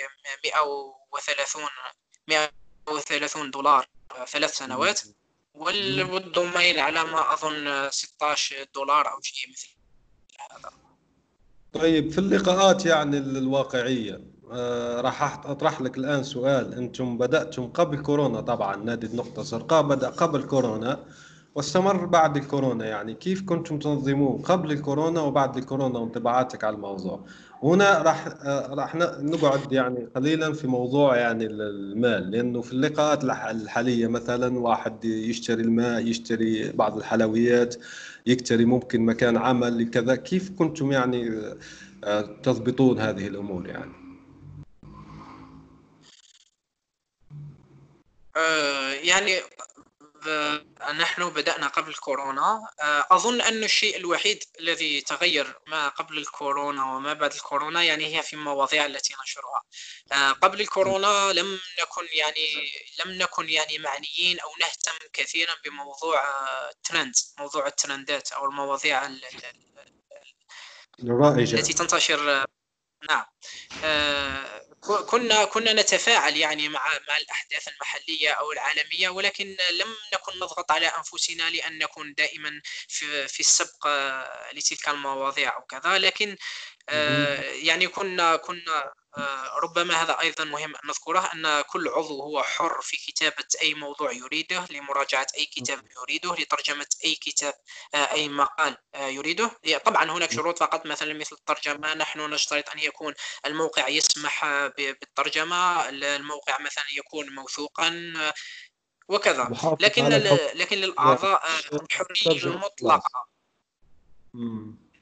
[0.45, 1.65] 130
[2.29, 3.89] 130 دولار
[4.27, 5.01] ثلاث سنوات.
[5.55, 9.69] والدومين على ما أظن 16 دولار أو شيء مثل
[10.51, 10.73] هذا.
[11.73, 14.36] طيب في اللقاءات يعني الواقعية آه،
[15.01, 16.75] راح أطرح لك الآن سؤال.
[16.75, 20.99] أنتم بدأتم قبل كورونا طبعا نادي النقطة الزرقاء بدأ قبل كورونا
[21.55, 22.87] واستمر بعد الكورونا.
[22.87, 27.21] يعني كيف كنتم تنظمون قبل الكورونا وبعد الكورونا وانطباعاتك على الموضوع؟
[27.63, 34.07] هنا راح آه، راح نقعد يعني قليلا في موضوع يعني المال لأنه في اللقاءات الحالية
[34.07, 37.77] مثلا واحد يشتري الماء يشتري بعض الحلويات
[38.27, 40.17] يشتري ممكن مكان عمل كذا.
[40.17, 41.33] كيف كنتم يعني
[42.05, 44.06] آه، تضبطون هذه الأمور يعني؟
[49.03, 49.43] يعني
[50.99, 57.13] نحن بدأنا قبل كورونا آه، أظن أن الشيء الوحيد الذي تغير ما قبل الكورونا وما
[57.13, 59.63] بعد الكورونا يعني هي في المواضيع التي نشرها.
[60.13, 62.73] آه، قبل الكورونا لم نكن يعني
[63.05, 66.23] لم نكن يعني معنيين أو نهتم كثيرا بموضوع
[66.71, 69.07] الترند موضوع الترندات أو المواضيع
[71.55, 72.47] التي تنتشر
[73.11, 73.25] نعم.
[75.07, 80.87] كنا كنا نتفاعل يعني مع مع الأحداث المحلية أو العالمية ولكن لم نكن نضغط على
[80.87, 83.89] أنفسنا لأن نكون دائما في في السبق
[84.53, 86.37] لتلك المواضيع وكذا لكن
[86.89, 88.93] آه، يعني كنا كنا آه،
[89.63, 94.13] ربما هذا أيضا مهم أن نذكره أن كل عضو هو حر في كتابة أي موضوع
[94.13, 97.55] يريده لمراجعة أي كتاب يريده لترجمة أي كتاب
[97.95, 99.51] آه، أي مقال يريده.
[99.85, 103.15] طبعا هناك شروط فقط مثلا مثل الترجمة نحن نشترط أن يكون
[103.47, 104.45] الموقع يسمح
[104.77, 108.13] بالترجمة الموقع مثلا يكون موثوقا
[109.09, 109.77] وكذا.
[109.81, 110.05] لكن
[110.55, 113.27] لكن للأعضاء الحرية المطلقة.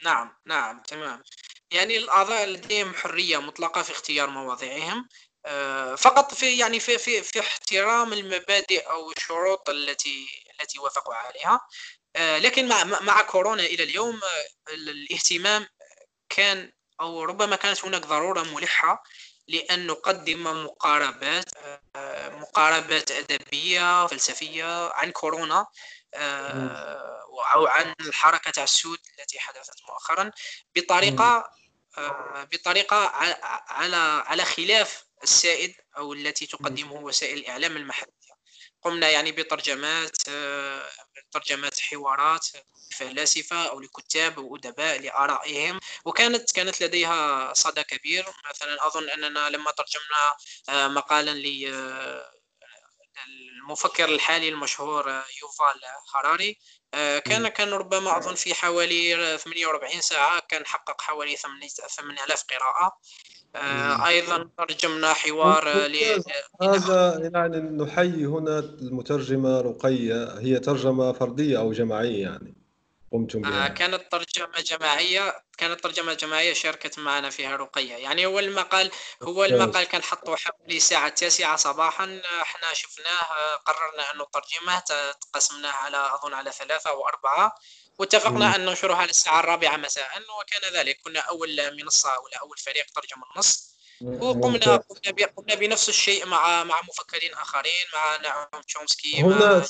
[0.05, 1.23] نعم نعم تمام.
[1.75, 5.09] يعني الأعضاء لديهم حرية مطلقة في اختيار مواضيعهم
[5.47, 10.27] آه، فقط في يعني في في في احترام المبادئ أو الشروط التي
[10.61, 11.61] التي وافقوا عليها.
[12.17, 14.21] لكن مع مع كورونا إلى اليوم
[14.69, 15.67] الاهتمام
[16.29, 19.03] كان أو ربما كانت هناك ضرورة ملحة
[19.49, 21.45] لأن نقدم مقاربات
[22.41, 25.67] مقاربات أدبية فلسفية عن كورونا
[27.55, 30.31] أو عن الحركة تاع السود التي حدثت مؤخرا
[30.77, 31.51] بطريقة
[32.53, 32.97] بطريقة
[33.69, 38.15] على على خلاف السائد أو التي تقدمه وسائل الإعلام المحلية.
[38.83, 40.17] قمنا يعني بترجمات
[41.33, 42.47] ترجمات حوارات
[42.97, 45.81] فلاسفة أو لكتاب وأدباء لآرائهم.
[46.05, 48.27] وكانت كانت لديها صدى كبير.
[48.51, 50.37] مثلا أظن أننا لما ترجمنا
[50.69, 52.31] آه، مقالا ل آه،
[53.27, 55.81] المفكر الحالي المشهور آه، يوفال
[56.15, 56.59] هاراري
[57.25, 62.99] كان كان ربما أظن في حوالي 48 ساعة كان حقق حوالي 8000 قراءة.
[64.07, 65.87] أيضا ترجمنا حوار
[66.63, 72.64] هذا يعني نحيي هنا المترجمة رقية هي ترجمة فردية أو جماعية يعني.
[73.15, 73.65] قمتم بها.
[73.65, 77.95] آه كانت ترجمة جماعية كانت ترجمة جماعية شاركت معنا فيها رقية.
[77.95, 78.91] يعني هو المقال
[79.23, 82.21] هو المقال كان حطه حوالي الساعة التاسعة صباحا.
[82.43, 84.83] إحنا شفناه قررنا أن نترجمه
[85.33, 87.55] قسمناه على أظن على ثلاثة أو أربعة
[87.99, 90.23] واتفقنا أن ننشره على الساعة الرابعة مساء.
[90.41, 93.74] وكان ذلك كنا أول منصة ولا أول فريق ترجم النص.
[94.03, 99.65] وقمنا قمنا قمنا بنفس الشيء مع مع مفكرين آخرين مع نعم تشومسكي هنا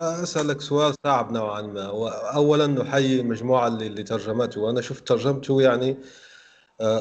[0.00, 1.86] أسألك سؤال صعب نوعا ما.
[2.34, 4.60] اولا نحيي المجموعه اللي, اللي ترجمته.
[4.60, 5.96] وأنا شفت ترجمته يعني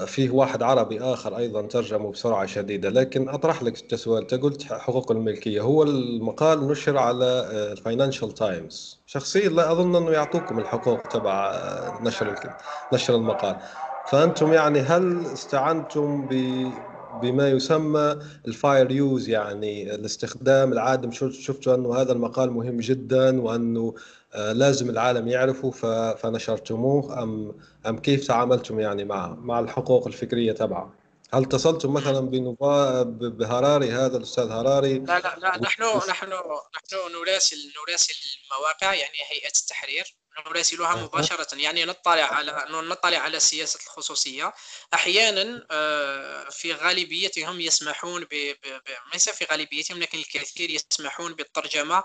[0.05, 2.89] فيه واحد عربي آخر أيضا ترجمه بسرعة شديدة.
[2.89, 5.61] لكن أطرح لك السؤال أنت قلت حقوق الملكية.
[5.61, 7.25] هو المقال نشر على
[7.71, 11.61] الفاينانشال تايمز شخصيا لا أظن أنه يعطوكم الحقوق تبع
[12.01, 12.55] نشر
[12.93, 13.55] نشر المقال.
[14.11, 16.27] فأنتم يعني هل استعنتم
[17.21, 23.95] بما يسمى ال fair use يعني الاستخدام العادل شفتوا أنه هذا المقال مهم جدا وأنه
[24.33, 25.71] آه، لازم العالم يعرفه
[26.15, 27.55] فنشرتموه ام
[27.87, 30.93] أم كيف تعاملتم يعني مع مع الحقوق الفكرية تبعه؟
[31.33, 32.19] هل اتصلتم مثلا
[33.29, 37.57] بهراري هذا الأستاذ هراري؟ لا لا لا نحن نحن نحن نراسل
[37.87, 38.13] نراسل
[38.53, 41.47] المواقع يعني هيئة التحرير نراسلها مباشرة.
[41.53, 44.53] يعني نطلع على نطلع على سياسة الخصوصية.
[44.93, 48.55] أحيانا آه، في غالبيتهم يسمحون ب...
[49.13, 52.03] ليس في غالبيتهم لكن الكثير يسمحون بالترجمة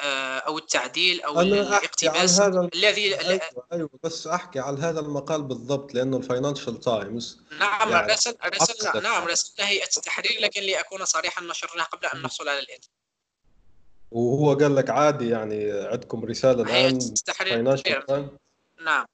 [0.00, 3.40] آه، أو التعديل أو الاقتباس هذا الذي أيوة,
[3.72, 9.24] أيوه بس أحكي على هذا المقال بالضبط لأنه الفاينانشال تايمز نعم يعني رسل رسلنا نعم
[9.24, 12.88] رسلنا هيئه التحرير لكن لأكون صريحا نشرناه قبل أن نحصل على الإذن
[14.10, 16.98] وهو قال لك عادي يعني عندكم رسالة الآن
[17.34, 18.28] فاينانشال
[18.84, 19.06] نعم.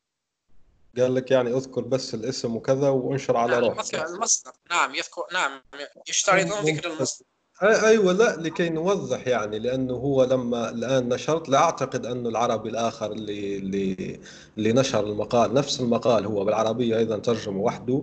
[0.98, 3.94] قال لك يعني اذكر بس الاسم وكذا وانشر على نعم روحك.
[3.94, 5.60] المصدر نعم يذكر نعم
[6.08, 7.26] يشترطون ذكر المصدر.
[7.62, 13.12] أيوه لا لكي نوضح يعني لأنه هو لما الآن نشرت لا أعتقد انه العربي الآخر
[13.12, 14.20] اللي اللي
[14.58, 18.02] اللي نشر المقال نفس المقال هو بالعربية أيضا ترجمة وحده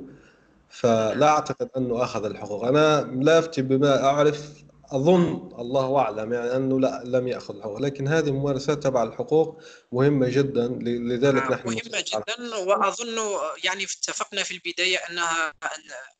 [0.69, 2.65] فلا أعتقد أنه أخذ الحقوق.
[2.65, 4.63] أنا ملافتي بما أعرف
[4.93, 7.81] أظن الله أعلم يعني أنه لا لم يأخذ الحقوق.
[7.81, 13.17] لكن هذه الممارسات تبع الحقوق مهمة جدا لذلك نحن مهمة جدا وأظن
[13.63, 15.53] يعني اتفقنا في البداية أنها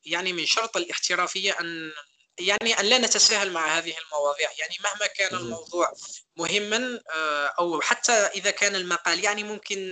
[0.05, 1.91] يعني من شرط الاحترافية أن
[2.39, 4.49] يعني أن لا نتساهل مع هذه المواضيع.
[4.59, 5.93] يعني مهما كان الموضوع
[6.37, 9.91] مهما آه، أو حتى إذا كان المقال يعني ممكن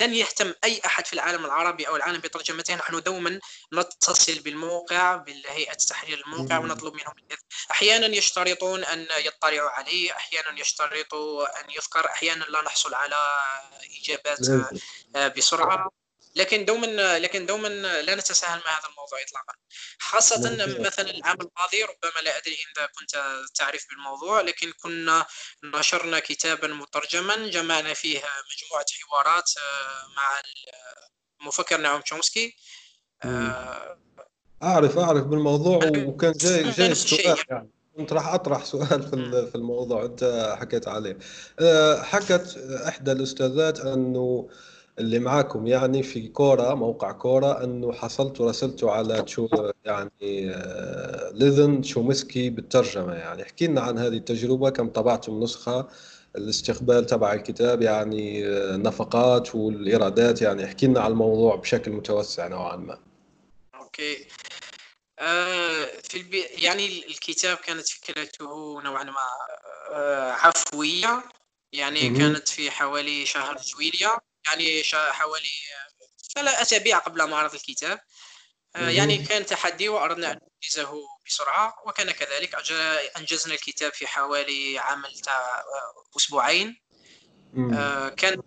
[0.00, 3.40] لن يهتم أي أحد في العالم العربي أو العالم بترجمته نحن دوما
[3.74, 7.14] نتصل بالموقع بالهيئة تحرير الموقع ونطلب منهم
[7.70, 13.16] أحيانا يشترطون أن يطلعوا عليه أحيانا يشترطوا أن يذكر أحيانا لا نحصل على
[14.00, 14.48] إجابات
[15.16, 16.03] آه، بسرعة.
[16.36, 17.68] لكن دوما لكن دوما
[18.02, 19.54] لا نتساهل مع هذا الموضوع اطلاقا.
[19.98, 25.26] خاصة مثلا العام الماضي ربما لا أدري إذا كنت تعرف بالموضوع لكن كنا
[25.64, 30.40] نشرنا كتابا مترجما جمعنا فيه مجموعة حوارات آه، مع
[31.40, 32.56] المفكر نعوم تشومسكي.
[33.24, 33.98] آه،
[34.62, 37.38] أعرف أعرف بالموضوع وكان جاي جاي سؤال.
[37.50, 37.70] يعني.
[37.96, 41.18] كنت راح أطرح سؤال في في الموضوع أنت حكيت عليه.
[41.60, 42.56] آه، حكت
[42.88, 44.48] إحدى الأستاذات أنه
[44.98, 49.48] اللي معاكم يعني في Quora موقع Quora أنه حصلت ورسلته على شو
[49.84, 53.42] يعني آه، ليأذن تشومسكي بالترجمة يعني.
[53.42, 55.88] احكي لنا عن هذه التجربة كم طبعتم نسخة
[56.36, 60.64] الاستقبال تبع الكتاب يعني النفقات آه، والإيرادات يعني.
[60.64, 62.98] احكي لنا عن الموضوع بشكل متوسع نوعا ما.
[63.74, 64.26] أوكي.
[65.18, 66.40] آه في البي...
[66.40, 69.14] يعني الكتاب كانت فكرته نوعا ما
[69.92, 71.22] آه عفوية.
[71.72, 75.50] يعني كانت في حوالي شهر جويليا يعني حوالي
[76.34, 78.00] ثلاث أسابيع قبل معرض الكتاب.
[78.76, 82.54] آه، يعني كان تحدي وأردنا أن ننجزه بسرعة وكان كذلك
[83.16, 85.64] أنجزنا الكتاب في حوالي عمل تاع
[86.16, 86.80] أسبوعين.
[88.16, 88.42] كان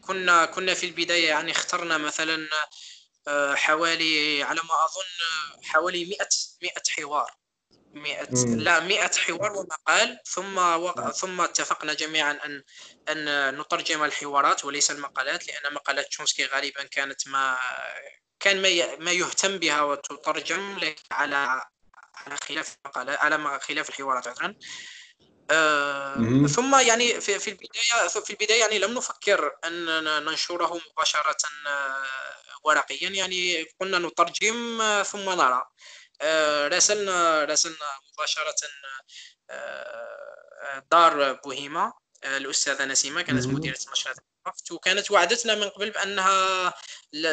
[0.00, 2.48] كنا كنا في البداية يعني اخترنا مثلا
[3.54, 6.28] حوالي على ما أظن حوالي 100
[6.62, 7.34] 100 حوار.
[7.94, 11.10] 100 لا 100 حوار ومقال ثم وق...
[11.10, 12.62] ثم اتفقنا جميعا أن
[13.08, 17.58] أن نترجم الحوارات وليس المقالات لأن مقالات تشومسكي غالبا كانت ما
[18.40, 18.96] كان ما ي...
[18.96, 20.78] ما يهتم بها وتترجم
[21.10, 21.62] على
[22.14, 24.54] على خلاف المقالات على خلاف الحوارات عذرا
[25.50, 31.36] آه ثم يعني في, في البداية في البداية يعني لم نفكر ان ننشره مباشرة
[31.66, 32.04] آه،
[32.64, 33.10] ورقيا.
[33.10, 35.62] يعني قلنا نترجم آه، ثم نرى.
[36.68, 38.54] راسلنا راسلنا مباشرة
[40.90, 41.92] دار بوهيما.
[42.24, 44.16] الأستاذة نسيمة كانت مديرة نشرات
[44.70, 46.70] وكانت وعدتنا من قبل بأنها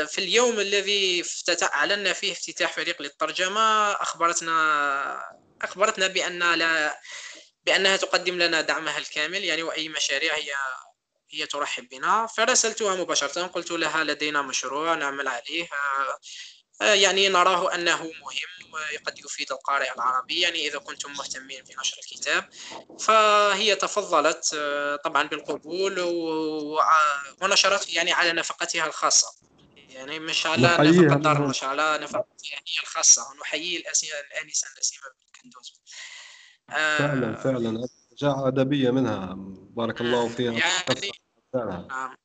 [0.05, 1.25] في اليوم الذي
[1.63, 6.99] أعلنا فيه افتتاح فريق للترجمة اخبرتنا أخبرتنا بأن لا
[7.65, 10.53] بأنها تقدم لنا دعمها الكامل يعني وأي مشاريع هي
[11.31, 12.27] هي ترحب بنا.
[12.27, 15.69] فرسلتها مباشرة قلت لها لدينا مشروع نعمل عليه.
[16.81, 18.64] آه، يعني نراه أنه مهم.
[18.75, 22.49] وقد يفيد القارئ العربي يعني إذا كنتم مهتمين بنشر الكتاب.
[22.99, 25.99] فهي تفضلت آه، طبعا بالقبول
[27.41, 29.27] ونشرته يعني على نفقتها الخاصة.
[29.89, 33.21] يعني مش على نفقة دار النشر على نفقتها يعني الخاصة.
[33.41, 35.81] نحيي الآنسة النسيمه بالكندوز
[36.67, 37.87] فعلا فعلا.
[38.17, 39.33] جاء أدبية منها.
[39.75, 40.51] بارك الله فيها.
[40.51, 41.11] يعني
[41.53, 42.15] نعم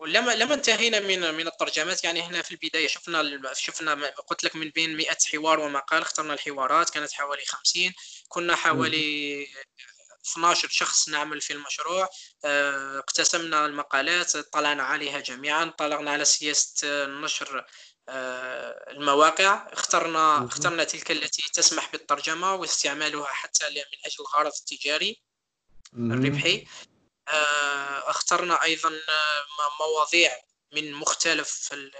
[0.00, 4.70] ولما لما انتهينا من من الترجمات يعني هنا في البداية شفنا شفنا قلت لك من
[4.70, 7.92] بين 100 حوار ومقال اخترنا الحوارات كانت حوالي 50
[8.28, 9.46] كنا حوالي
[10.26, 12.08] 12 شخص نعمل في المشروع.
[12.44, 17.66] آه، اقتسمنا المقالات طلعنا عليها جميعا طلعنا على سياسة النشر
[18.08, 19.68] آه، المواقع.
[19.72, 25.22] اخترنا اخترنا تلك التي تسمح بالترجمة واستعمالها حتى من أجل الغرض التجاري
[25.94, 26.56] الربحي.
[26.56, 26.89] آه،
[28.06, 30.30] اخترنا أيضا آه، مواضيع
[30.72, 31.90] من مختلف من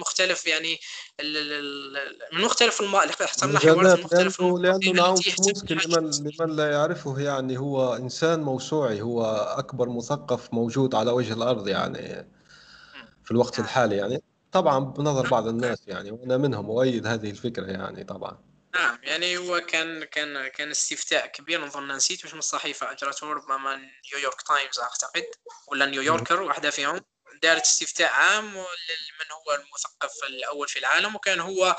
[0.00, 0.78] مختلف يعني
[2.32, 2.96] من مختلف الم...
[2.96, 9.02] اخترنا حوارات مختلفة لأنه, لأنه نعم ممكن لمن, لمن لا يعرفه يعني هو إنسان موسوعي
[9.02, 9.24] هو
[9.58, 12.28] أكبر مثقف موجود على وجه الأرض يعني
[13.24, 13.66] في الوقت نعم.
[13.66, 14.22] الحالي يعني.
[14.52, 18.53] طبعا بنظر بعض الناس يعني وأنا منهم أؤيد هذه الفكرة يعني طبعا.
[18.74, 23.90] نعم يعني هو كان كان كان استفتاء كبير نظن نسيت واش من الصحيفة أجرته ربما
[24.12, 25.26] نيويورك تايمز أعتقد
[25.68, 27.00] ولا نيويوركر واحدة فيهم
[27.42, 31.76] دارت استفتاء عام لمن هو المثقف الأول في العالم وكان هو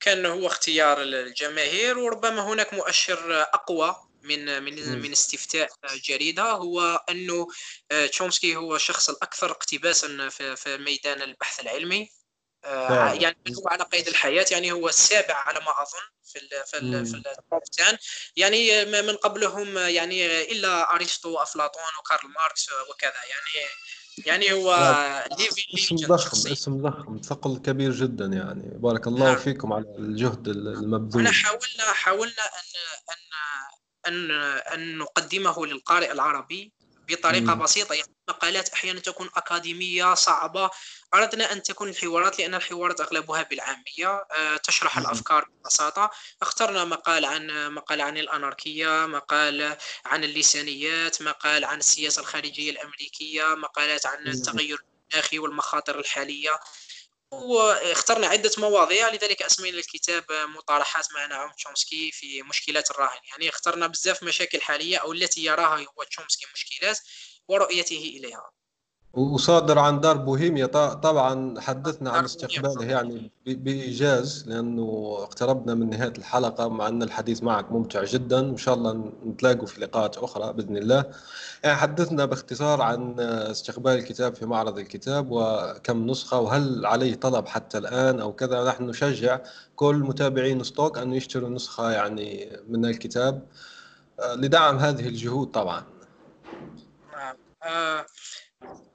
[0.00, 5.68] كان هو اختيار الجماهير وربما هناك مؤشر أقوى من من من استفتاء
[6.04, 7.48] جريدة هو أنه
[7.90, 12.10] آه، تشومسكي هو الشخص الأكثر اقتباسا في, في ميدان البحث العلمي
[12.66, 16.76] آه، يعني هو على قيد الحياة يعني هو السابع على ما أظن في ال في
[16.78, 17.98] ال في التوب
[18.36, 23.10] يعني من قبلهم يعني إلا أرسطو وأفلاطون وكارل ماركس وكذا.
[23.10, 23.70] يعني
[24.26, 24.72] يعني هو
[25.74, 28.78] اسم ضخم اسم ضخم ثقل كبير جدا يعني.
[28.78, 29.36] بارك الله نعم.
[29.36, 31.26] فيكم على الجهد المبذول.
[31.26, 34.30] إحنا حاولنا حاولنا ان ان ان
[34.72, 36.72] أن نقدمه للقارئ العربي.
[37.08, 37.62] بطريقة مم.
[37.62, 37.94] بسيطة.
[37.94, 40.70] يعني مقالات أحيانا تكون أكاديمية صعبة.
[41.14, 44.26] أردنا أن تكون الحوارات لأن الحوارات أغلبها بالعامية.
[44.32, 45.04] أه تشرح مم.
[45.04, 46.10] الأفكار ببساطة.
[46.42, 49.76] اخترنا مقال عن مقال عن الأناركية مقال
[50.06, 54.78] عن اللسانيات مقال عن السياسة الخارجية الأمريكية مقالات عن التغير
[55.12, 56.60] المناخي والمخاطر الحالية.
[57.32, 60.24] واخترنا عدة مواضيع لذلك أسمينا الكتاب
[60.56, 63.18] مطارحات مع نعوم تشومسكي في مشكلات الراهن.
[63.30, 66.98] يعني اخترنا بزاف مشاكل حالية أو التي يراها هو تشومسكي مشكلات
[67.48, 68.50] ورؤيته إليها.
[69.16, 76.68] وصادر عن دار بوهيميا طبعا حدثنا عن استقباله يعني بإيجاز لأنه اقتربنا من نهاية الحلقة
[76.68, 81.04] مع أن الحديث معك ممتع جدا إن شاء الله نتلاقوا في لقاءات أخرى بإذن الله.
[81.64, 87.78] يعني حدثنا باختصار عن استقبال الكتاب في معرض الكتاب وكم نسخة وهل عليه طلب حتى
[87.78, 88.64] الآن أو كذا.
[88.64, 89.40] نحن نشجع
[89.76, 93.42] كل متابعين ستوك أن يشتروا نسخة يعني من الكتاب.
[94.20, 95.84] آه، لدعم هذه الجهود طبعا.
[97.12, 97.36] نعم.
[97.62, 98.06] آه،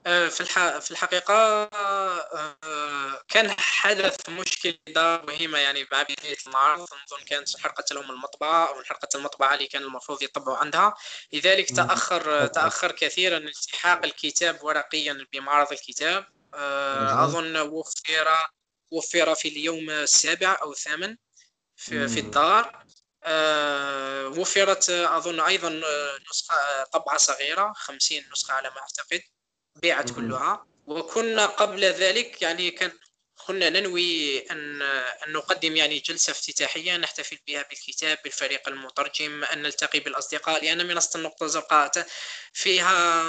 [0.04, 0.78] في الح...
[0.78, 6.80] في الحقيقة آه، كان حدث مشكلة مهمة يعني مع بداية المعرض.
[6.80, 10.94] نظن كانت حرقة لهم المطبعة أو حرقة المطبعة اللي كان المفروض يطبعوا عندها.
[11.32, 16.26] لذلك تأخر تأخر كثيرا التحاق الكتاب ورقيا بمعرض الكتاب.
[16.54, 18.28] آه، أظن وفر
[18.90, 21.16] وفر في اليوم السابع أو الثامن
[21.76, 22.84] في, في الدار.
[24.38, 25.82] وفرت أظن أيضا
[26.30, 29.22] نسخة طبعة صغيرة 50 نسخة على ما أعتقد.
[29.76, 30.66] بيعت كلها.
[30.86, 32.92] وكنا قبل ذلك يعني كان
[33.46, 40.00] كنا ننوي أن أن نقدم يعني جلسة افتتاحية نحتفل بها بالكتاب بالفريق المترجم أن نلتقي
[40.00, 41.90] بالأصدقاء لأن منصة النقطة الزرقاء
[42.52, 43.22] فيها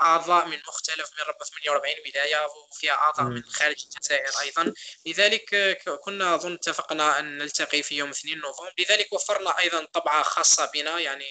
[0.00, 4.72] أعضاء من مختلف من ربع 48 ولاية وفيها أعضاء من خارج الجزائر أيضا.
[5.06, 8.72] لذلك كنا أظن اتفقنا أن نلتقي في يوم 2 نوفمبر.
[8.78, 11.26] لذلك وفرنا أيضا طبعة خاصة بنا يعني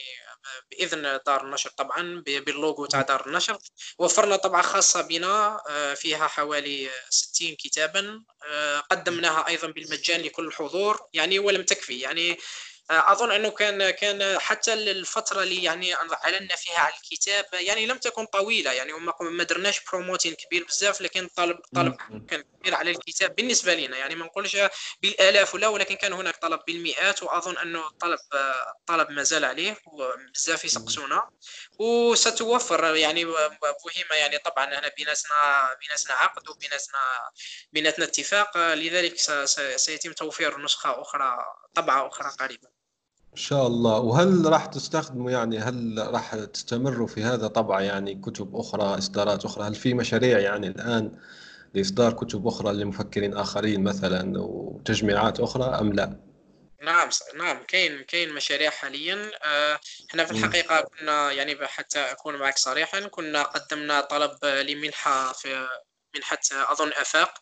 [0.72, 3.58] بإذن دار النشر طبعا باللوغو تاع دار النشر.
[3.98, 11.00] وفرنا طبعه خاصة بنا آه، فيها حوالي 60 كتابا آه، قدمناها أيضا بالمجان لكل الحضور
[11.14, 12.00] يعني ولم تكفي.
[12.00, 12.38] يعني
[12.92, 18.26] أظن أنه كان كان حتى الفترة اللي يعني أعلنا فيها على الكتاب يعني لم تكن
[18.26, 21.96] طويلة يعني ما درناش بروموتين كبير بزاف لكن طلب طلب
[22.30, 23.98] كان كبير على الكتاب بالنسبة لنا.
[23.98, 24.58] يعني ما نقولش
[25.02, 28.20] بالآلاف ولا ولكن كان هناك طلب بالمئات وأظن أنه الطلب
[28.88, 31.30] طلب ما زال عليه وبزاف يسقسونا.
[31.80, 37.00] وستوفر يعني مهمه يعني طبعا أنا بيناتنا بيناتنا عقد وبيناتنا
[37.72, 38.58] بيناتنا اتفاق.
[38.58, 39.18] لذلك
[39.76, 41.38] سيتم توفير نسخة أخرى
[41.76, 42.81] طبعة أخرى قريبا
[43.32, 44.00] إن شاء الله.
[44.00, 49.68] وهل راح تستخدموا يعني هل راح تستمروا في هذا؟ طبعا يعني كتب أخرى إصدارات أخرى.
[49.68, 51.12] هل في مشاريع يعني الآن
[51.74, 56.20] لإصدار كتب أخرى لمفكرين آخرين مثلا وتجميعات أخرى أم لا؟
[56.84, 57.64] نعم نعم.
[57.68, 59.32] كاين كاين مشاريع حاليا.
[59.46, 59.80] آه،
[60.10, 65.68] إحنا في الحقيقة كنا يعني حتى أكون معك صريحا كنا قدمنا طلب لمنحة في
[66.16, 67.34] منحة أظن أفاق.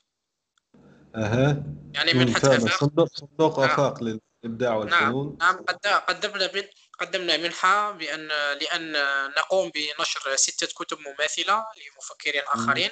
[1.15, 1.63] أها.
[1.93, 2.79] يعني منحة أفاق.
[2.79, 3.69] صندوق صندوق نعم.
[3.69, 4.03] أفاق
[4.43, 5.37] الإبداع نعم، والفنون.
[5.39, 6.51] نعم نعم قدمنا
[6.99, 8.27] قدمنا منحة بأن
[8.61, 8.91] لأن
[9.37, 12.91] نقوم بنشر ستة كتب مماثلة لمفكرين آخرين.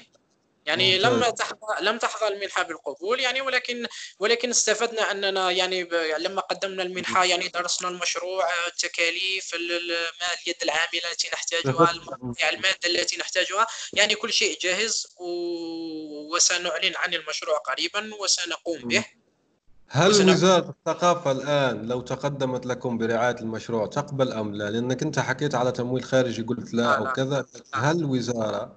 [0.66, 3.88] يعني لم تحظى لم تحظى المنحة بالقبول يعني ولكن
[4.20, 5.84] ولكن استفدنا أننا يعني
[6.18, 11.92] لما قدمنا المنحة يعني درسنا المشروع التكاليف اليد العاملة التي نحتاجها
[12.52, 13.68] المادة التي نحتاجها.
[13.94, 15.08] يعني كل شيء جاهز
[16.32, 19.06] وسنعلن عن المشروع قريبا وسنقوم به.
[19.90, 25.56] هل وزارة الثقافة الآن لو تقدمت لكم برعاية المشروع تقبل أم لا؟ لأنك أنت حكيت
[25.56, 27.46] على تمويل خارجي قلت لا, أو كذا.
[27.74, 28.76] هل وزارة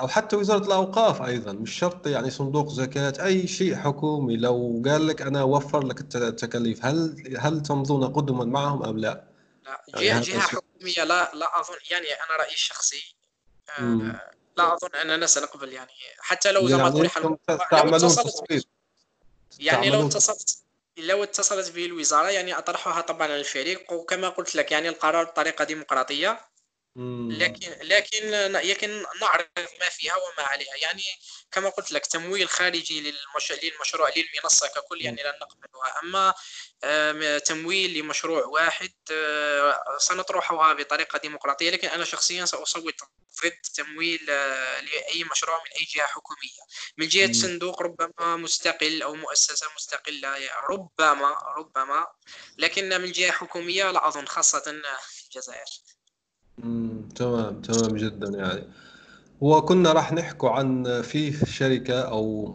[0.00, 5.06] أو حتى وزارة الأوقاف أيضا مش شرط يعني صندوق زكاة أي شيء حكومي لو قال
[5.06, 9.24] لك أنا أوفر لك التكاليف هل هل تمضون قدما معهم أم لا؟
[9.64, 13.16] لا يعني جهة, جهة حكومية لا لا أظن يعني أنا رأيي الشخصي
[13.78, 14.20] آه
[14.56, 15.90] لا أظن أننا سنقبل يعني.
[16.18, 17.38] حتى لو زي ما يعني
[17.70, 18.10] تعملون
[19.58, 20.58] يعني لو اتصلت
[20.98, 25.64] لو اتصلت به الوزاره يعني أطرحها طبعا على الفريق وكما قلت لك يعني القرار بطريقة
[25.64, 26.47] ديمقراطية.
[27.30, 30.76] لكن لكن لكن نعرف ما فيها وما عليها.
[30.76, 31.02] يعني
[31.52, 33.52] كما قلت لك تمويل خارجي للمش...
[33.62, 36.00] للمشروع للمنصة ككل يعني لن نقبلها.
[36.02, 41.70] أما تمويل لمشروع واحد آه، سنطرحها بطريقة ديمقراطية.
[41.70, 42.94] لكن أنا شخصيا سأصوت
[43.44, 46.60] ضد تمويل آه، لأي مشروع من أي جهة حكومية.
[46.96, 52.06] من جهة صندوق ربما مستقل أو مؤسسة مستقلة ربما ربما.
[52.58, 55.97] لكن من جهة حكومية لا أظن خاصة في الجزائر.
[57.14, 58.62] تمام تمام جدا يعني.
[59.40, 62.46] وكنا راح نحكوا عن فيه شركة أو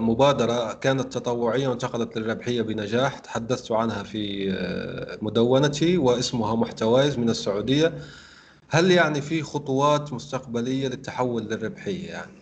[0.00, 3.18] مبادرة كانت تطوعية وانتقلت للربحية بنجاح.
[3.18, 7.98] تحدثت عنها في آه، مدونتي واسمها محتوايز من السعودية.
[8.68, 12.32] هل يعني في خطوات مستقبلية للتحول للربحية يعني؟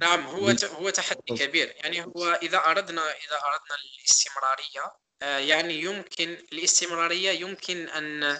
[0.00, 1.74] نعم هو هو تحدي كبير.
[1.84, 8.38] يعني هو إذا أردنا إذا أردنا الاستمرارية آه، يعني يمكن الاستمرارية يمكن أن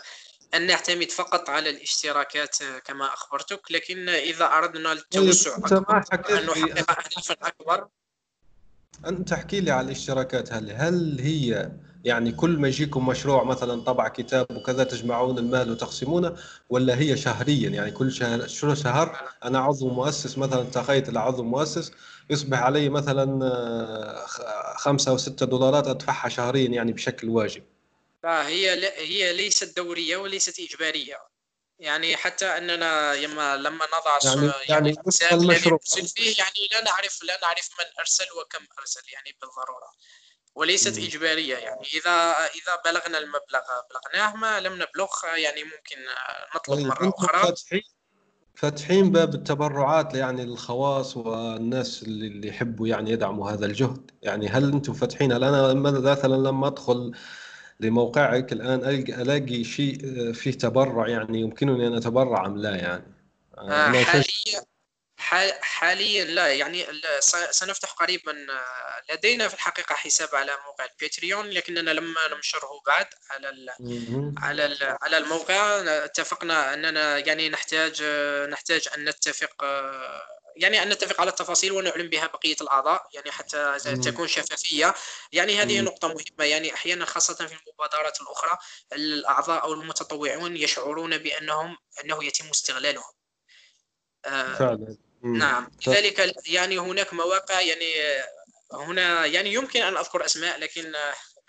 [0.55, 6.33] أن نعتمد فقط على الاشتراكات كما أخبرتك لكن إذا أردنا طيب، التوسع أكبر أن نحقق
[6.91, 7.89] أهدافا أكبر.
[9.07, 11.73] أنت تحكي لي على الاشتراكات هل هل هي
[12.05, 16.37] يعني كل ما يجيكم مشروع مثلا طبع كتاب وكذا تجمعون المال وتقسمونه
[16.71, 21.93] ولا هي شهريا؟ يعني كل شهر شهر؟ أنا عضو مؤسس مثلا تخيل عضو مؤسس
[22.31, 24.27] يصبح علي مثلا آه،
[24.77, 27.63] خمسة أو ستة دولارات أدفعها شهريا يعني بشكل واجب.
[28.23, 31.19] فهي هي ليست دورية وليست إجبارية.
[31.79, 34.95] يعني حتى أننا لما لما نضع يعني يعني
[35.33, 35.79] المشروع.
[36.15, 39.93] فيه يعني لا نعرف لا نعرف من أرسل وكم أرسل يعني بالضرورة.
[40.55, 41.03] وليست م.
[41.03, 45.97] إجبارية يعني اذا إذا بلغنا المبلغ بلغناه ما لم نبلغ يعني ممكن
[46.57, 47.43] نطلب طيب مرة أخرى.
[47.43, 47.83] فاتحين
[48.55, 54.11] فاتحين باب التبرعات يعني للخواص والناس اللي يحبوا يعني يدعموا هذا الجهد.
[54.23, 57.13] يعني هل أنتم فاتحين هل أنا مثلا لما أدخل
[57.83, 63.05] لموقعك الآن ألاقي شيء آه، فيه تبرع يعني يمكنني أن أتبرع أم لا يعني؟
[63.59, 64.63] آه حاليا
[65.61, 66.87] حاليا لا يعني
[67.51, 73.49] سنفتح قريبا آه، لدينا في الحقيقة حساب على موقع الباتريون لكننا لما ننشره بعد على
[73.49, 73.71] ال
[74.39, 75.81] على ال على الموقع.
[76.05, 79.65] اتفقنا أننا يعني نحتاج آه، نحتاج أن نتفق
[80.57, 84.95] يعني أن نتفق على التفاصيل ونعلن بها بقية الأعضاء يعني حتى تكون شفافية.
[85.33, 86.45] يعني هذه نقطة مهمة.
[86.45, 88.59] يعني أحيانا خاصة في المبادرات الأخرى
[88.93, 93.13] الأعضاء أو المتطوعون يشعرون بأنهم أنه يتم استغلالهم.
[94.25, 94.79] آه،
[95.25, 95.71] نعم.
[95.87, 97.95] لذلك يعني هناك مواقع يعني
[98.73, 100.93] هنا يعني يمكن أن أذكر أسماء لكن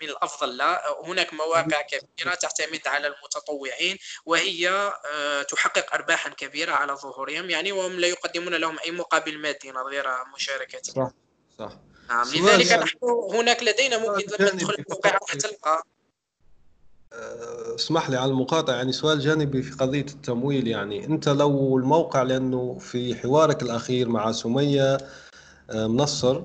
[0.04, 0.82] من الأفضل لا.
[1.04, 7.92] هناك مواقع كبيرة تعتمد على المتطوعين وهي آه، تحقق ارباحا كبيرة على ظهورهم يعني وهم
[7.92, 10.94] لا يقدمون لهم أي مقابل مادي غير مشاركتهم.
[10.94, 11.12] صح
[11.58, 11.72] صح.
[12.08, 12.26] نعم.
[12.34, 12.98] لذلك نحن
[13.32, 15.82] هناك لدينا ممكن لما تدخل الموقع تلقى
[17.12, 22.22] آه، اسمح لي على المقاطعة يعني سؤال جانبي في قضية التمويل يعني أنت لو الموقع
[22.22, 24.98] لأنه في حوارك الأخير مع سمية
[25.70, 26.42] آه، منصر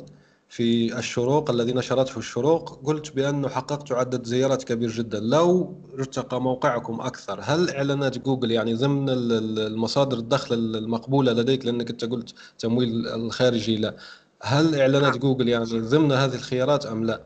[0.50, 7.02] في الشروق الذي نشرته الشروق قلت بأنه حققت عدد زيارات كبير جدا لو ارتقى موقعكم
[7.02, 13.78] أكثر هل إعلانات جوجل يعني ضمن المصادر الدخل المقبولة لديك لأنك أنت قلت تمويل الخارجي
[13.78, 13.96] لا
[14.42, 15.20] هل إعلانات نعم.
[15.20, 17.22] جوجل يعني ضمن هذه الخيارات أم لا؟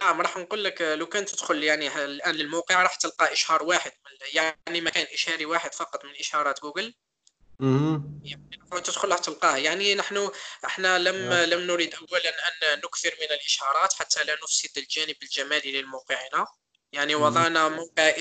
[0.00, 3.90] نعم راح نقول لك لو كان تدخل يعني الآن للموقع راح تلقى إشهار واحد
[4.34, 6.94] يعني مكان إشهاري واحد فقط من إشهارات جوجل
[7.62, 9.56] يعني تدخل راح تلقاه.
[9.56, 10.30] يعني نحن
[10.64, 11.32] إحنا لم نعم.
[11.32, 16.46] لم نريد اولا أن نكثر من الاشهارات حتى لا نفسد الجانب الجمالي لموقعنا
[16.92, 18.12] يعني وضعنا موقع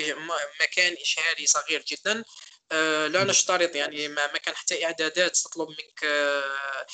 [0.61, 2.23] مكان اشهاري صغير جدا.
[2.71, 6.85] آه، لا نشترط يعني ما كان حتى إعدادات تطلب منك آه،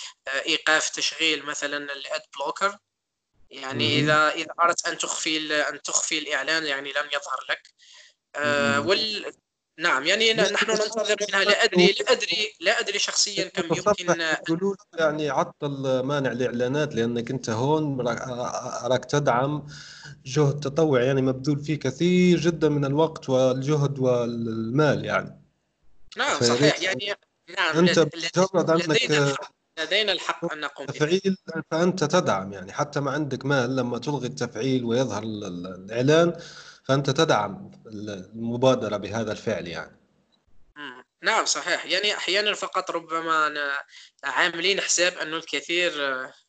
[0.46, 2.78] إيقاف تشغيل مثلا الأد بلوكر.
[3.50, 7.74] يعني إذا إذا أردت أن تخفي أن تخفي الإعلان يعني لم يظهر لك.
[8.36, 9.34] آه، وال
[9.80, 11.44] نعم يعني نحن ننتظر منها.
[11.44, 17.32] لا أدري لا أدري لا أدري شخصيا كم يمكن يقولون يعني عطل مانع الإعلانات لأنك
[17.32, 18.02] أنت هون
[18.84, 19.68] راك تدعم
[20.26, 25.42] جهد تطوعي يعني مبذول فيه كثير جدا من الوقت والجهد والمال يعني.
[26.18, 26.82] نعم صحيح.
[26.82, 27.14] يعني
[27.58, 28.00] نعم أنت
[28.36, 29.38] مجرد أنك
[29.80, 31.38] لدينا الحق أن نقوم تفعيل
[31.72, 32.74] فأنت تدعم يعني.
[32.74, 36.34] حتى ما عندك مال لما تلغي التفعيل ويظهر الإعلان
[36.88, 39.98] فأنت تدعم المبادرة بهذا الفعل يعني.
[41.22, 41.86] نعم صحيح.
[41.86, 43.54] يعني أحيانا فقط ربما
[44.24, 45.92] عاملين حساب أن الكثير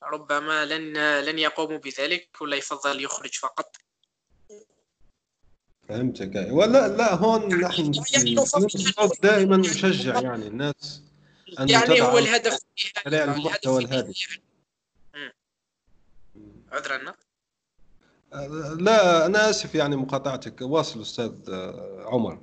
[0.03, 3.77] ربما لن لن يقوموا بذلك ولا يفضل يخرج فقط.
[5.89, 6.49] فهمتك.
[6.51, 8.37] ولا لا هون نحن يعني
[9.23, 10.47] دائما نشجع يعني.
[10.47, 11.03] الناس
[11.61, 12.59] أن يعني هو الهدف
[13.07, 14.39] المحتوى الهادف.
[16.73, 17.15] عذرا.
[18.79, 20.61] لا أنا آسف يعني مقاطعتك.
[20.61, 21.33] واصل أستاذ
[22.05, 22.43] عمر.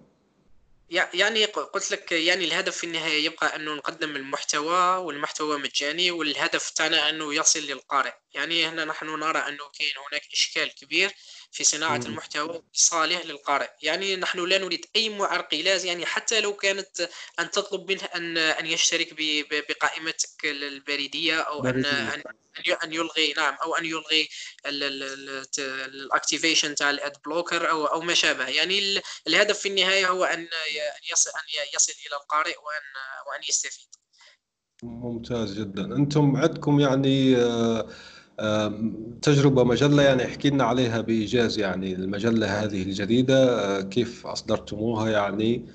[0.90, 7.10] يعني قلت لك يعني الهدف في النهاية يبقى أنه نقدم المحتوى والمحتوى مجاني والهدف تاعنا
[7.10, 8.14] أنه يصل للقارئ.
[8.34, 11.12] يعني هنا نحن نرى أنه كاين هناك إشكال كبير
[11.56, 12.06] في صناعة م.
[12.06, 13.70] المحتوى صالح للقارئ.
[13.82, 18.66] يعني نحن لا نريد أي معرقلات يعني حتى لو كانت أن تطلب منه أن أن
[18.66, 19.14] يشترك
[19.70, 21.86] بقائمتك البريدية أو أن
[22.84, 24.30] أن يلغي نعم أو أن يلغي
[25.58, 28.48] ال activation تاع ال ad blocker أو أو ما شابه.
[28.48, 30.48] يعني الهدف في النهاية هو أن
[31.12, 32.86] يصل أن يصل إلى القارئ وأن
[33.28, 33.88] وأن يستفيد.
[34.84, 35.86] ممتاز جدا.
[35.96, 37.90] أنتم عندكم يعني آه،
[39.22, 45.66] تجربة مجلة يعني احكي لنا عليها بإيجاز يعني المجلة هذه الجديدة آه، كيف أصدرتموها يعني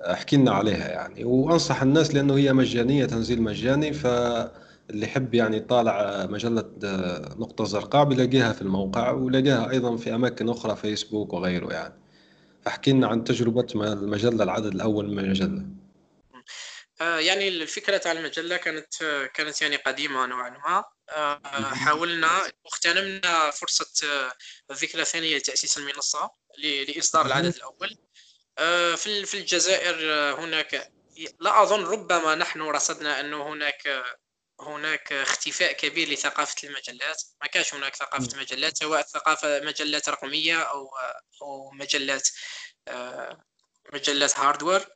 [0.00, 1.24] احكي لنا عليها يعني.
[1.24, 8.04] وأنصح الناس لأنه هي مجانية تنزيل مجاني فاللي يحب يعني يطالع مجلة آه، نقطة زرقاء
[8.04, 11.94] بيلاقيها في الموقع ويلاقيها أيضا في أماكن أخرى فيسبوك وغيره يعني.
[12.62, 15.66] فاحكي لنا عن تجربة المجلة العدد الأول من المجلة.
[17.00, 18.94] يعني الفكرة تاع المجلة كانت
[19.34, 20.84] كانت يعني قديمة نوعا ما.
[21.10, 24.32] آه، حاولنا واغتنمنا فرصة آه،
[24.70, 27.98] الذكرى الثانية لتأسيس المنصة لإصدار العدد الأول.
[28.96, 29.94] في في الجزائر
[30.40, 30.92] هناك
[31.40, 34.04] لا أظن ربما نحن رصدنا أنه هناك
[34.60, 37.22] هناك اختفاء كبير لثقافة المجلات.
[37.40, 40.90] ما كانش هناك ثقافة مجلات سواء ثقافة مجلات رقمية أو
[41.42, 42.28] أو مجلات
[43.92, 44.88] مجلات هاردوير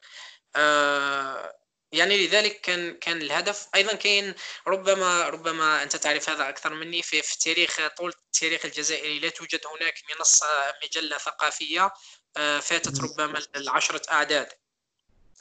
[1.93, 3.68] يعني لذلك كان كان الهدف.
[3.74, 4.34] أيضا كاين
[4.66, 9.61] ربما ربما أنت تعرف هذا أكثر مني في, في التاريخ طول التاريخ الجزائري لا توجد
[9.66, 11.93] هناك منصة مجلة ثقافية
[12.36, 14.49] آه، فاتت ربما العشره أعداد.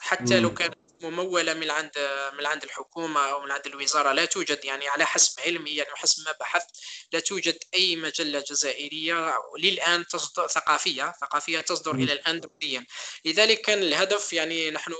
[0.00, 1.90] حتى لو كانت ممولة من عند
[2.38, 4.64] من عند الحكومة أو من عند الوزارة لا توجد.
[4.64, 6.70] يعني على حسب علمي يعني وحسب ما بحثت
[7.12, 12.86] لا توجد أي مجلة جزائرية للآن تصدر ثقافية ثقافية تصدر إلى الآن دوليا
[13.24, 14.92] لذلك كان الهدف يعني نحن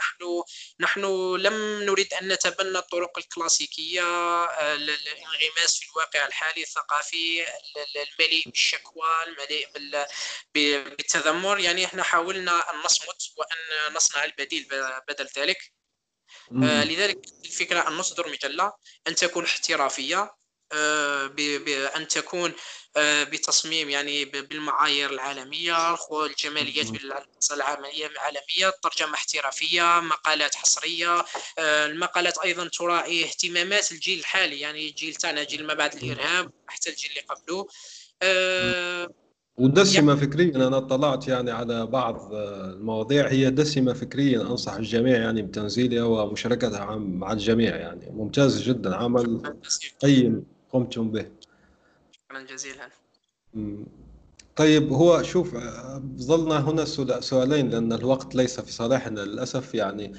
[0.00, 0.42] نحن
[0.80, 1.00] نحن
[1.36, 7.46] لم نريد أن نتبنى الطرق الكلاسيكية آه، الانغماس في الواقع الحالي الثقافي
[7.96, 9.68] المليء بالشكوى المليء
[10.54, 11.58] بالتذمر.
[11.58, 14.68] يعني إحنا حاولنا أن نصمت وأن نصنع البديل
[15.08, 15.72] بدل ذلك.
[16.52, 18.72] آه لذلك الفكرة أن نصدر مجلة
[19.08, 20.37] أن تكون احترافية
[20.72, 22.52] آه بان تكون
[22.96, 25.94] آه بتصميم يعني بالمعايير العالمية
[26.26, 26.86] الجماليات
[27.52, 31.24] العالميه العالمية ترجمة احترافية مقالات حصرية
[31.58, 36.90] آه المقالات أيضا تراعي اهتمامات الجيل الحالي يعني الجيل تاعنا جيل ما بعد الإرهاب حتى
[36.90, 37.66] الجيل اللي قبله.
[39.58, 46.04] ودسمة فكريا أنا اطلعت يعني على بعض المواضيع هي دسمة فكريا أنصح الجميع يعني بتنزيلها
[46.04, 48.10] ومشاركتها مع الجميع يعني.
[48.10, 49.42] ممتاز جدا عمل
[50.02, 50.57] قيم.
[50.72, 51.26] قمتم به.
[52.12, 52.88] شكرا جزيلا.
[54.56, 55.56] طيب هو شوف
[56.16, 56.84] ظلنا هنا
[57.20, 60.12] سؤالين لأن الوقت ليس في صالحنا للأسف يعني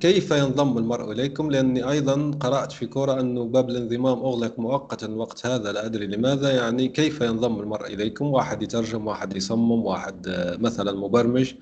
[0.00, 5.46] كيف ينضم المرء إليكم؟ لأني أيضا قرأت في كورة أنه باب الانضمام أغلق مؤقتا وقت
[5.46, 6.50] هذا لا أدري لماذا.
[6.50, 10.28] يعني كيف ينضم المرء إليكم؟ واحد يترجم واحد يصمم واحد
[10.60, 11.54] مثلا مبرمج.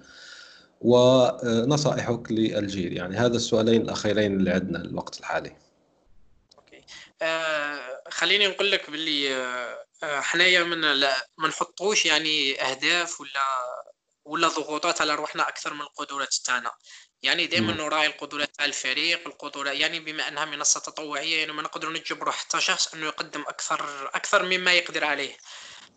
[0.80, 5.56] ونصائحك للجيل يعني هذا السؤالين الأخيرين اللي عندنا الوقت الحالي.
[6.58, 6.84] أوكي.
[7.22, 9.34] آه خليني نقول لك باللي
[10.02, 13.44] آه حنايا من لا ما نحطوش يعني أهداف ولا
[14.24, 16.72] ولا ضغوطات على روحنا أكثر من القدرات تاعنا.
[17.22, 21.92] يعني دائما نراعي القدرات تاع الفريق القدرات يعني بما أنها منصة تطوعية يعني ما نقدر
[21.92, 25.36] نجبروا حتى شخص إنه يقدم أكثر أكثر مما يقدر عليه.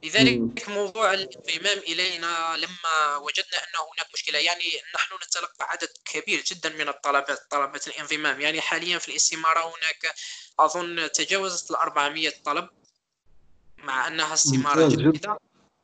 [0.04, 6.70] لذلك موضوع الانضمام إلينا لما وجدنا أن هناك مشكلة يعني نحن نتلقى عدد كبير جدا
[6.70, 8.42] من الطلبات طلبه الانضمام.
[8.42, 10.16] يعني حاليا في الاستمارة هناك
[10.60, 12.70] أظن تجاوزت ال 400 طلب
[13.78, 15.38] مع أنها استمارة جديدة.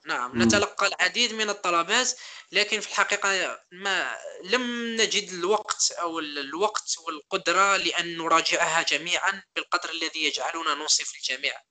[0.05, 2.11] نعم نتلقى العديد من الطلبات
[2.51, 10.23] لكن في الحقيقة ما لم نجد الوقت أو الوقت والقدرة لأن نراجعها جميعا بالقدر الذي
[10.23, 11.61] يجعلنا ننصف الجميع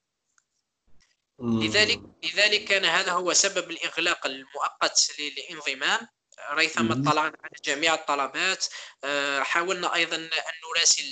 [1.39, 6.07] لذلك لذلك كان هذا هو سبب الإغلاق المؤقت للانضمام.
[6.53, 8.65] ريثما اطلعنا على جميع الطلبات
[9.03, 10.29] آه، حاولنا أيضا أن
[10.69, 11.03] نراسل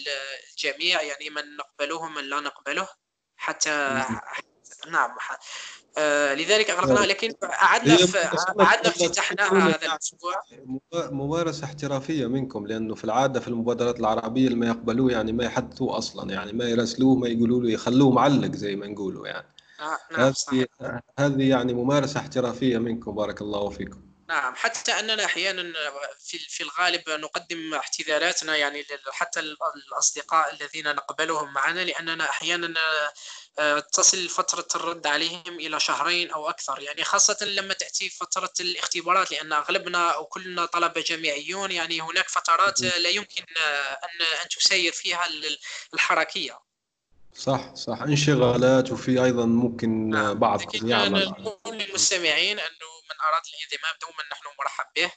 [0.49, 2.87] الجميع يعني من نقبله ومن لا نقبله
[3.35, 4.03] حتى
[4.87, 5.15] نعم.
[5.97, 7.97] آه، لذلك اغلقناها لكن أعدنا
[8.61, 10.33] أعدنا افتتحناها هذا الأسبوع.
[10.93, 15.97] ممارسة احترافية منكم لأنه في العادة في المبادرات العربية اللي ما يقبلوه يعني ما يحدثوه
[15.97, 19.47] أصلا يعني ما يراسلوه ما يقولوا له يخلوه معلق زي ما نقولوا يعني.
[19.79, 20.33] آه نعم
[21.19, 23.15] هذه يعني ممارسة احترافية منكم.
[23.15, 24.10] بارك الله فيكم.
[24.31, 25.73] نعم حتى أننا أحيانا
[26.19, 32.73] في في الغالب نقدم اعتذاراتنا يعني حتى الأصدقاء الذين نقبلهم معنا لأننا أحيانا
[33.59, 36.79] آه، تصل فترة الرد عليهم إلى شهرين أو أكثر.
[36.81, 42.81] يعني خاصة لما تأتي فترة الاختبارات لأن أغلبنا أو كلنا طلبة جامعيون يعني هناك فترات
[42.81, 43.45] لا يمكن
[44.03, 45.27] أن أن تسير فيها
[45.93, 46.70] الحركية.
[47.35, 48.01] صح صح.
[48.01, 50.33] انشغالات وفي أيضا ممكن نعم.
[50.33, 51.25] بعض يعمل.
[51.39, 55.11] نقول للمستمعين أنه من أراد الانضمام دوما نحن مرحب به.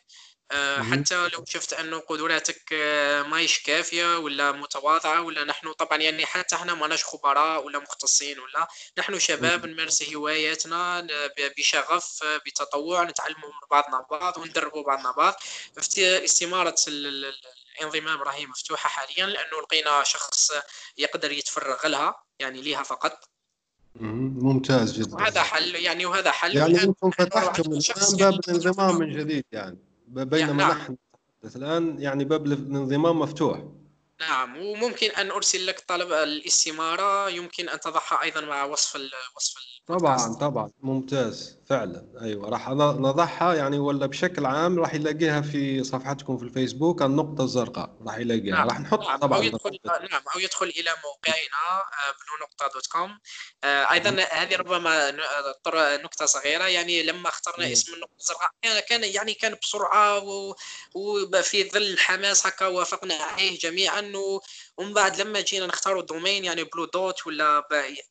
[0.50, 6.26] آه، حتى لو شفت انه قدراتك آه، ماهيش كافية ولا متواضعة ولا نحن طبعا يعني
[6.26, 11.06] حتى إحنا ماناش خبراء ولا مختصين ولا نحن شباب نمارس هواياتنا
[11.58, 15.34] بشغف بتطوع نتعلموا من بعضنا بعض وندربوا بعضنا بعض.
[15.98, 16.74] استمارة
[17.80, 20.50] الانضمام راهي مفتوحة حاليا لأنه لقينا شخص
[20.98, 23.28] يقدر يتفرغ لها يعني ليها فقط.
[23.94, 25.14] ممتاز جدا.
[25.14, 26.56] وهذا حل يعني وهذا حل.
[26.56, 30.96] يعني أنتم فتحتم الآن باب الانضمام من جديد يعني بينما يعني نحن
[31.56, 33.64] الآن يعني باب الانضمام مفتوح.
[34.20, 39.00] نعم وممكن أن أرسل لك طلب الاستمارة يمكن أن تضعها أيضا مع وصف
[39.36, 39.54] وصف
[39.86, 40.70] طبعا طبعا.
[40.80, 41.58] ممتاز.
[41.66, 42.06] فعلا.
[42.22, 42.48] أيوه.
[42.48, 47.96] راح نضعها يعني ولا بشكل عام راح يلاقيها في صفحتكم في الفيسبوك النقطة الزرقاء.
[48.06, 48.54] راح يلاقيها.
[48.54, 48.68] نعم.
[48.68, 49.18] راح نحط نعم.
[49.18, 49.78] طبعا أو يدخل
[50.10, 50.22] نعم.
[50.34, 51.82] أو يدخل إلى موقعنا
[52.12, 53.18] بلو نقطة dot com.
[53.64, 55.10] أيضا هذه ربما
[55.96, 56.64] نقطة صغيرة.
[56.64, 58.50] يعني لما اخترنا اسم النقطة الزرقاء
[58.88, 60.18] كان يعني كان بسرعة
[60.94, 64.12] وفي ظل الحماس هكا وافقنا عليه جميعا
[64.78, 67.62] ومن بعد لما جينا نختاروا الدومين يعني blue dot ولا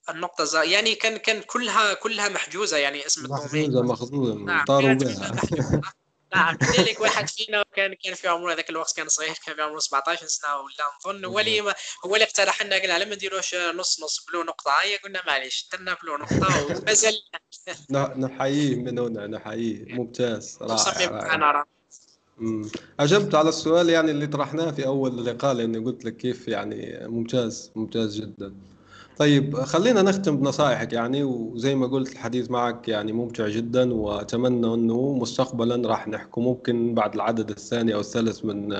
[0.09, 3.43] النقطة الزرقا يعني كان كان كلها كلها محجوزة يعني اسم الدومين.
[3.43, 4.65] محجوزة مخزوزة نعم
[6.35, 9.79] نعم لذلك واحد فينا كان كان في عمره ذاك الوقت كان صغير كان في عمره
[9.79, 11.25] 17 سنة ولا نظن.
[11.25, 11.61] هو اللي
[12.05, 14.71] هو اللي اقترح لنا قال لما نديروش نص نص بلو نقطة.
[14.81, 17.13] هيا قلنا معليش درنا بلو نقطة ومازال.
[18.17, 19.85] نحييه من هنا نحييه.
[19.93, 21.65] ممتاز رائع, رائع.
[22.99, 27.71] أجبت على السؤال يعني اللي طرحناه في أول اللقاء لأني قلت لك كيف يعني ممتاز
[27.75, 28.53] ممتاز جدا.
[29.17, 35.13] طيب خلينا نختم بنصائحك يعني وزي ما قلت الحديث معك يعني ممتع جدا وأتمنى أنه
[35.13, 38.73] مستقبلا راح نحكي ممكن بعد العدد الثاني أو الثالث من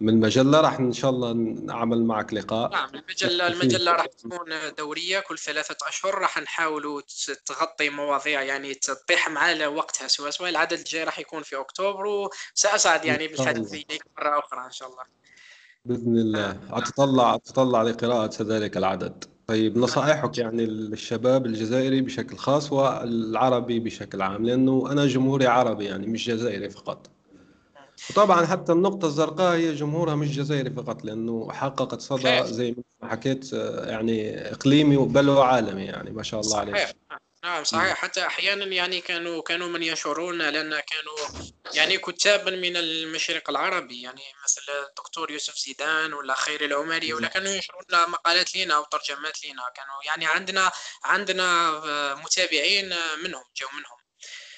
[0.00, 2.70] من المجلة راح إن شاء الله نعمل معك لقاء.
[2.70, 6.14] نعم المجلة المجلة راح تكون دورية كل ثلاثة أشهر.
[6.14, 7.02] راح نحاولوا
[7.46, 10.48] تغطي مواضيع يعني تطيح مع وقتها سوا سوا.
[10.48, 15.02] العدد الجاي راح يكون في أكتوبر وسأسعد يعني بالحديث إليك مرة أخرى إن شاء الله.
[15.84, 16.60] بإذن الله.
[16.70, 19.24] اتطلع أتطلع لقراءة ذلك العدد.
[19.46, 26.06] طيب نصائحك يعني للشباب الجزائري بشكل خاص والعربي بشكل عام لأنه أنا جمهوري عربي يعني
[26.06, 27.10] مش جزائري فقط.
[28.10, 33.52] وطبعا حتى النقطة الزرقاء هي جمهورها مش جزائري فقط لأنه حققت صدى زي ما حكيت
[33.86, 36.92] يعني إقليمي بل وعالمي يعني ما شاء الله عليه.
[37.44, 37.94] نعم صحيح.
[37.94, 41.44] حتى أحيانا يعني كانوا كانوا من يشعرون لأن كانوا
[41.74, 47.48] يعني كتابا من المشرق العربي يعني مثل الدكتور يوسف زيدان ولا خير العمري ولا كانوا
[47.48, 50.70] ينشرون مقالات لنا أو ترجمات لنا كانوا يعني عندنا
[51.04, 51.70] عندنا
[52.24, 52.86] متابعين
[53.24, 53.98] منهم جو منهم.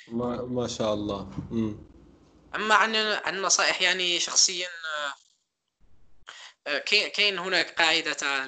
[0.08, 1.30] ما, ما شاء الله.
[1.50, 1.74] م.
[2.54, 4.68] أما عن عن نصائح يعني شخصيا
[6.86, 8.46] كاين هناك قاعدة تاع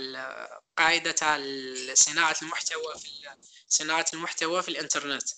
[0.79, 1.37] قاعدة تاع
[1.95, 3.09] صناعه المحتوى في
[3.69, 5.29] صناعة المحتوى في الإنترنت.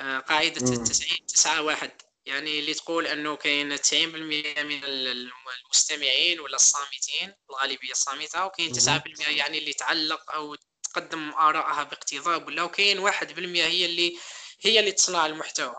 [0.00, 1.90] آه، قاعدة 90 9 1
[2.26, 9.58] يعني اللي تقول أنه كاين 90% من المستمعين ولا الصامتين الغالبية الصامتة وكاين 9% يعني
[9.58, 14.18] اللي تعلق أو تقدم آرائها باقتضاب ولا وكاين 1% هي اللي
[14.60, 15.74] هي اللي تصنع المحتوى.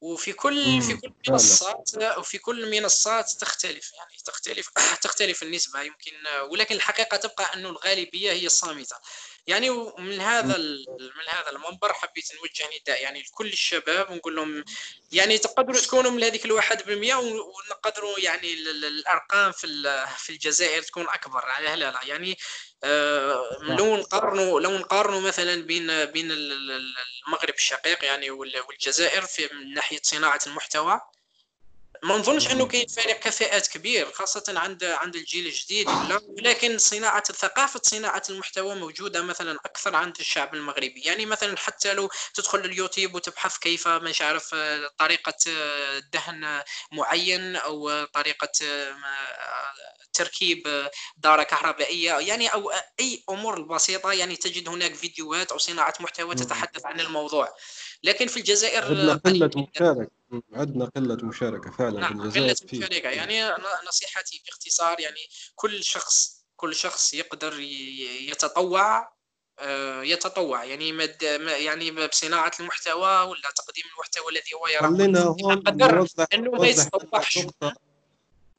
[0.00, 4.68] وفي كل في كل منصات وفي كل المنصات تختلف يعني تختلف
[5.02, 6.12] تختلف النسبة يمكن
[6.50, 8.96] ولكن الحقيقة تبقى انه الغالبية هي الصامتة.
[9.46, 10.58] يعني من هذا
[10.98, 14.64] من هذا المنبر حبيت نوجه نداء يعني لكل الشباب ونقول لهم
[15.12, 19.66] يعني تقدروا تكونوا من هذيك الواحد بالمئة ونقدروا يعني الأرقام في
[20.18, 21.44] في الجزائر تكون أكبر.
[21.44, 22.38] على لا لا يعني
[22.84, 30.00] آه، لو نقارنوا لو نقارنوا مثلا بين بين المغرب الشقيق يعني والجزائر في من ناحية
[30.02, 31.00] صناعة المحتوى
[32.02, 37.24] ما نظنش أنه كاين فارق كفاءات كبير خاصة عند عند الجيل الجديد ولا ولكن صناعة
[37.32, 41.00] ثقافه صناعة المحتوى موجودة مثلا أكثر عند الشعب المغربي.
[41.04, 44.54] يعني مثلا حتى لو تدخل اليوتيوب وتبحث كيف مش عارف
[44.98, 45.34] طريقة
[46.12, 48.48] دهن معين أو طريقة
[50.12, 52.12] تركيب دارة كهربائية.
[52.18, 57.54] يعني أو أي أمور بسيطة يعني تجد هناك فيديوهات أو صناعة محتوى تتحدث عن الموضوع.
[58.02, 60.10] لكن في الجزائر عندنا قلة مشاركة.
[60.52, 63.08] عندنا قلة مشاركة فعلا نعم في الجزائر قلة مشاركة.
[63.08, 65.20] يعني نصيحتي باختصار يعني
[65.54, 67.60] كل شخص كل شخص يقدر
[68.28, 69.12] يتطوع
[69.58, 70.64] آه، يتطوع.
[70.64, 71.22] يعني مد
[71.58, 75.62] يعني بصناعة المحتوى ولا تقديم المحتوى الذي هو يرى خلينا هون
[75.94, 77.38] نوضح انه ما يتطوعش.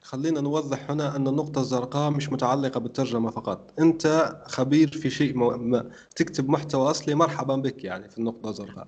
[0.03, 3.73] خلينا نوضح هنا أن النقطة الزرقاء مش متعلقة بالترجمة فقط.
[3.79, 8.87] أنت خبير في شيء ما تكتب محتوى أصلي مرحبا بك يعني في النقطة الزرقاء.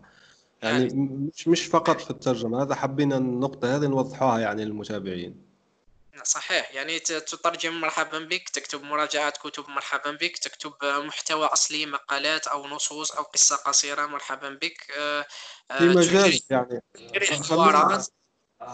[0.64, 0.86] يعني
[1.36, 5.54] مش مش فقط في الترجمة هذا حبينا النقطة هذه نوضحوها يعني للمتابعين.
[6.24, 12.68] صحيح يعني تترجم مرحبا بك تكتب مراجعات كتب مرحبا بك تكتب محتوى أصلي مقالات أو
[12.68, 14.88] نصوص أو قصة قصيرة مرحبا بك.
[15.00, 15.26] آه،
[15.78, 16.82] في مجال يعني
[17.42, 18.04] خليني,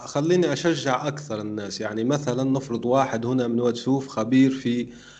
[0.06, 1.80] خليني أشجع أكثر الناس.
[1.80, 5.19] يعني مثلا نفرض واحد هنا من وتسوف خبير في آه،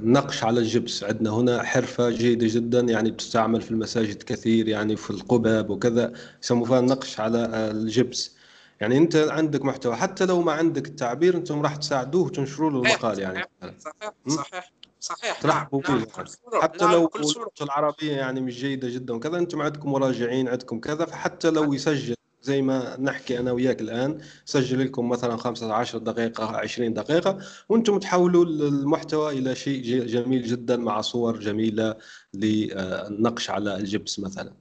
[0.00, 5.10] نقش على الجبس عندنا هنا حرفة جيدة جدا يعني بتستعمل في المساجد كثير يعني في
[5.10, 7.38] القباب وكذا يسموا فيها النقش على
[7.70, 8.36] الجبس
[8.80, 13.18] يعني أنت عندك محتوى حتى لو ما عندك التعبير أنتم راح تساعدوه وتنشروا له المقال
[13.18, 13.44] يعني
[13.78, 15.98] صحيح صحيح صحيح ترحبوا نعم.
[15.98, 16.62] فيه نعم.
[16.62, 16.92] حتى نعم.
[16.92, 21.72] لو اللغة العربية يعني مش جيدة جدا وكذا أنتم عندكم مراجعين عندكم كذا فحتى لو
[21.72, 22.16] يسجل
[22.46, 27.38] زي ما نحكي أنا وياك الآن سجل لكم مثلا 15 دقيقة 20 دقيقة
[27.68, 31.96] وأنتم تحولوا المحتوى إلى شيء جميل جدا مع صور جميلة
[32.34, 34.52] للنقش على الجبس مثلا.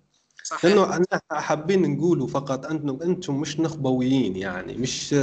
[0.44, 0.66] صحيح.
[0.66, 5.16] لأنه حابين نقولوا فقط أنتم أنتم مش نخبويين يعني مش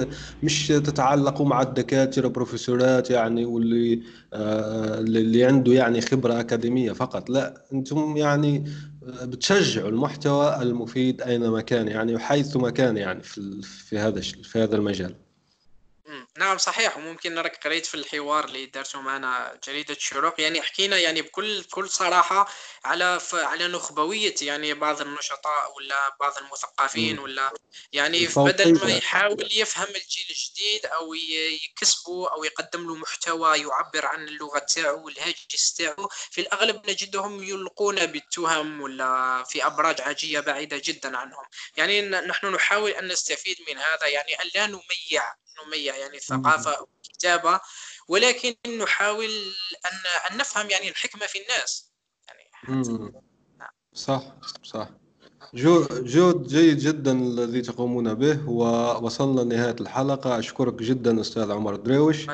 [0.42, 4.02] مش تتعلقوا مع الدكاترة بروفيسورات يعني واللي
[4.32, 8.64] آه اللي عنده يعني خبرة أكاديمية فقط لا أنتم يعني
[9.06, 14.76] بتشجعوا المحتوى المفيد أينما كان يعني وحيث ما كان يعني في في هذا في هذا
[14.76, 15.14] المجال.
[16.38, 16.96] نعم صحيح.
[16.96, 20.40] وممكن راك قريت في الحوار اللي درته معنا جريدة الشروق.
[20.40, 22.48] يعني حكينا يعني بكل بكل صراحة
[22.84, 27.52] على على نخبوية يعني بعض النشطاء ولا بعض المثقفين ولا
[27.92, 34.28] يعني بدل ما يحاول يفهم الجيل الجديد أو يكسبه أو يقدم له محتوى يعبر عن
[34.28, 41.16] اللغة تاعو والهاجس تاعو في الأغلب نجدهم يلقون بالتهم ولا في أبراج عاجية بعيدة جدا
[41.18, 41.44] عنهم.
[41.76, 44.06] يعني نحن نحاول أن نستفيد من هذا.
[44.06, 45.34] يعني أن لا نميع
[45.66, 47.60] نميع يعني الثقافة والكتابة
[48.08, 49.30] ولكن نحاول
[49.86, 51.92] أن أن نفهم يعني الحكمة في الناس.
[52.28, 52.50] يعني
[53.58, 53.70] نعم.
[53.94, 54.22] صح
[54.62, 54.88] صح.
[55.54, 60.38] جهد جيد جدا الذي تقومون به ووصلنا لنهاية الحلقة.
[60.38, 62.26] أشكرك جدا أستاذ عمر درويش.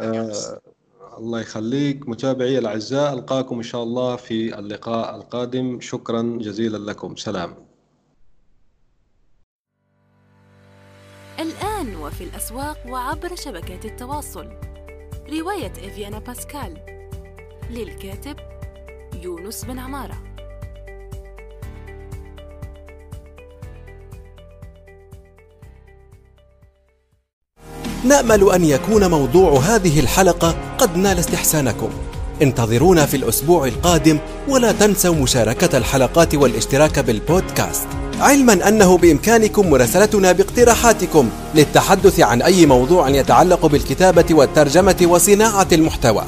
[0.00, 0.60] آه
[1.18, 2.08] الله يخليك.
[2.08, 5.80] متابعي الأعزاء ألقاكم إن شاء الله في اللقاء القادم.
[5.80, 7.16] شكرا جزيلا لكم.
[7.16, 7.69] سلام.
[11.40, 14.48] الآن وفي الأسواق وعبر شبكات التواصل.
[15.30, 16.74] رواية إفيانا باسكال.
[17.70, 18.36] للكاتب
[19.22, 20.22] يونس بن عمارة.
[28.04, 31.90] نأمل أن يكون موضوع هذه الحلقة قد نال استحسانكم.
[32.42, 34.18] انتظرونا في الأسبوع القادم
[34.48, 37.88] ولا تنسوا مشاركة الحلقات والاشتراك بالبودكاست.
[38.20, 46.24] علما أنه بإمكانكم مراسلتنا باقتراحاتكم للتحدث عن أي موضوع يتعلق بالكتابة والترجمة وصناعة المحتوى.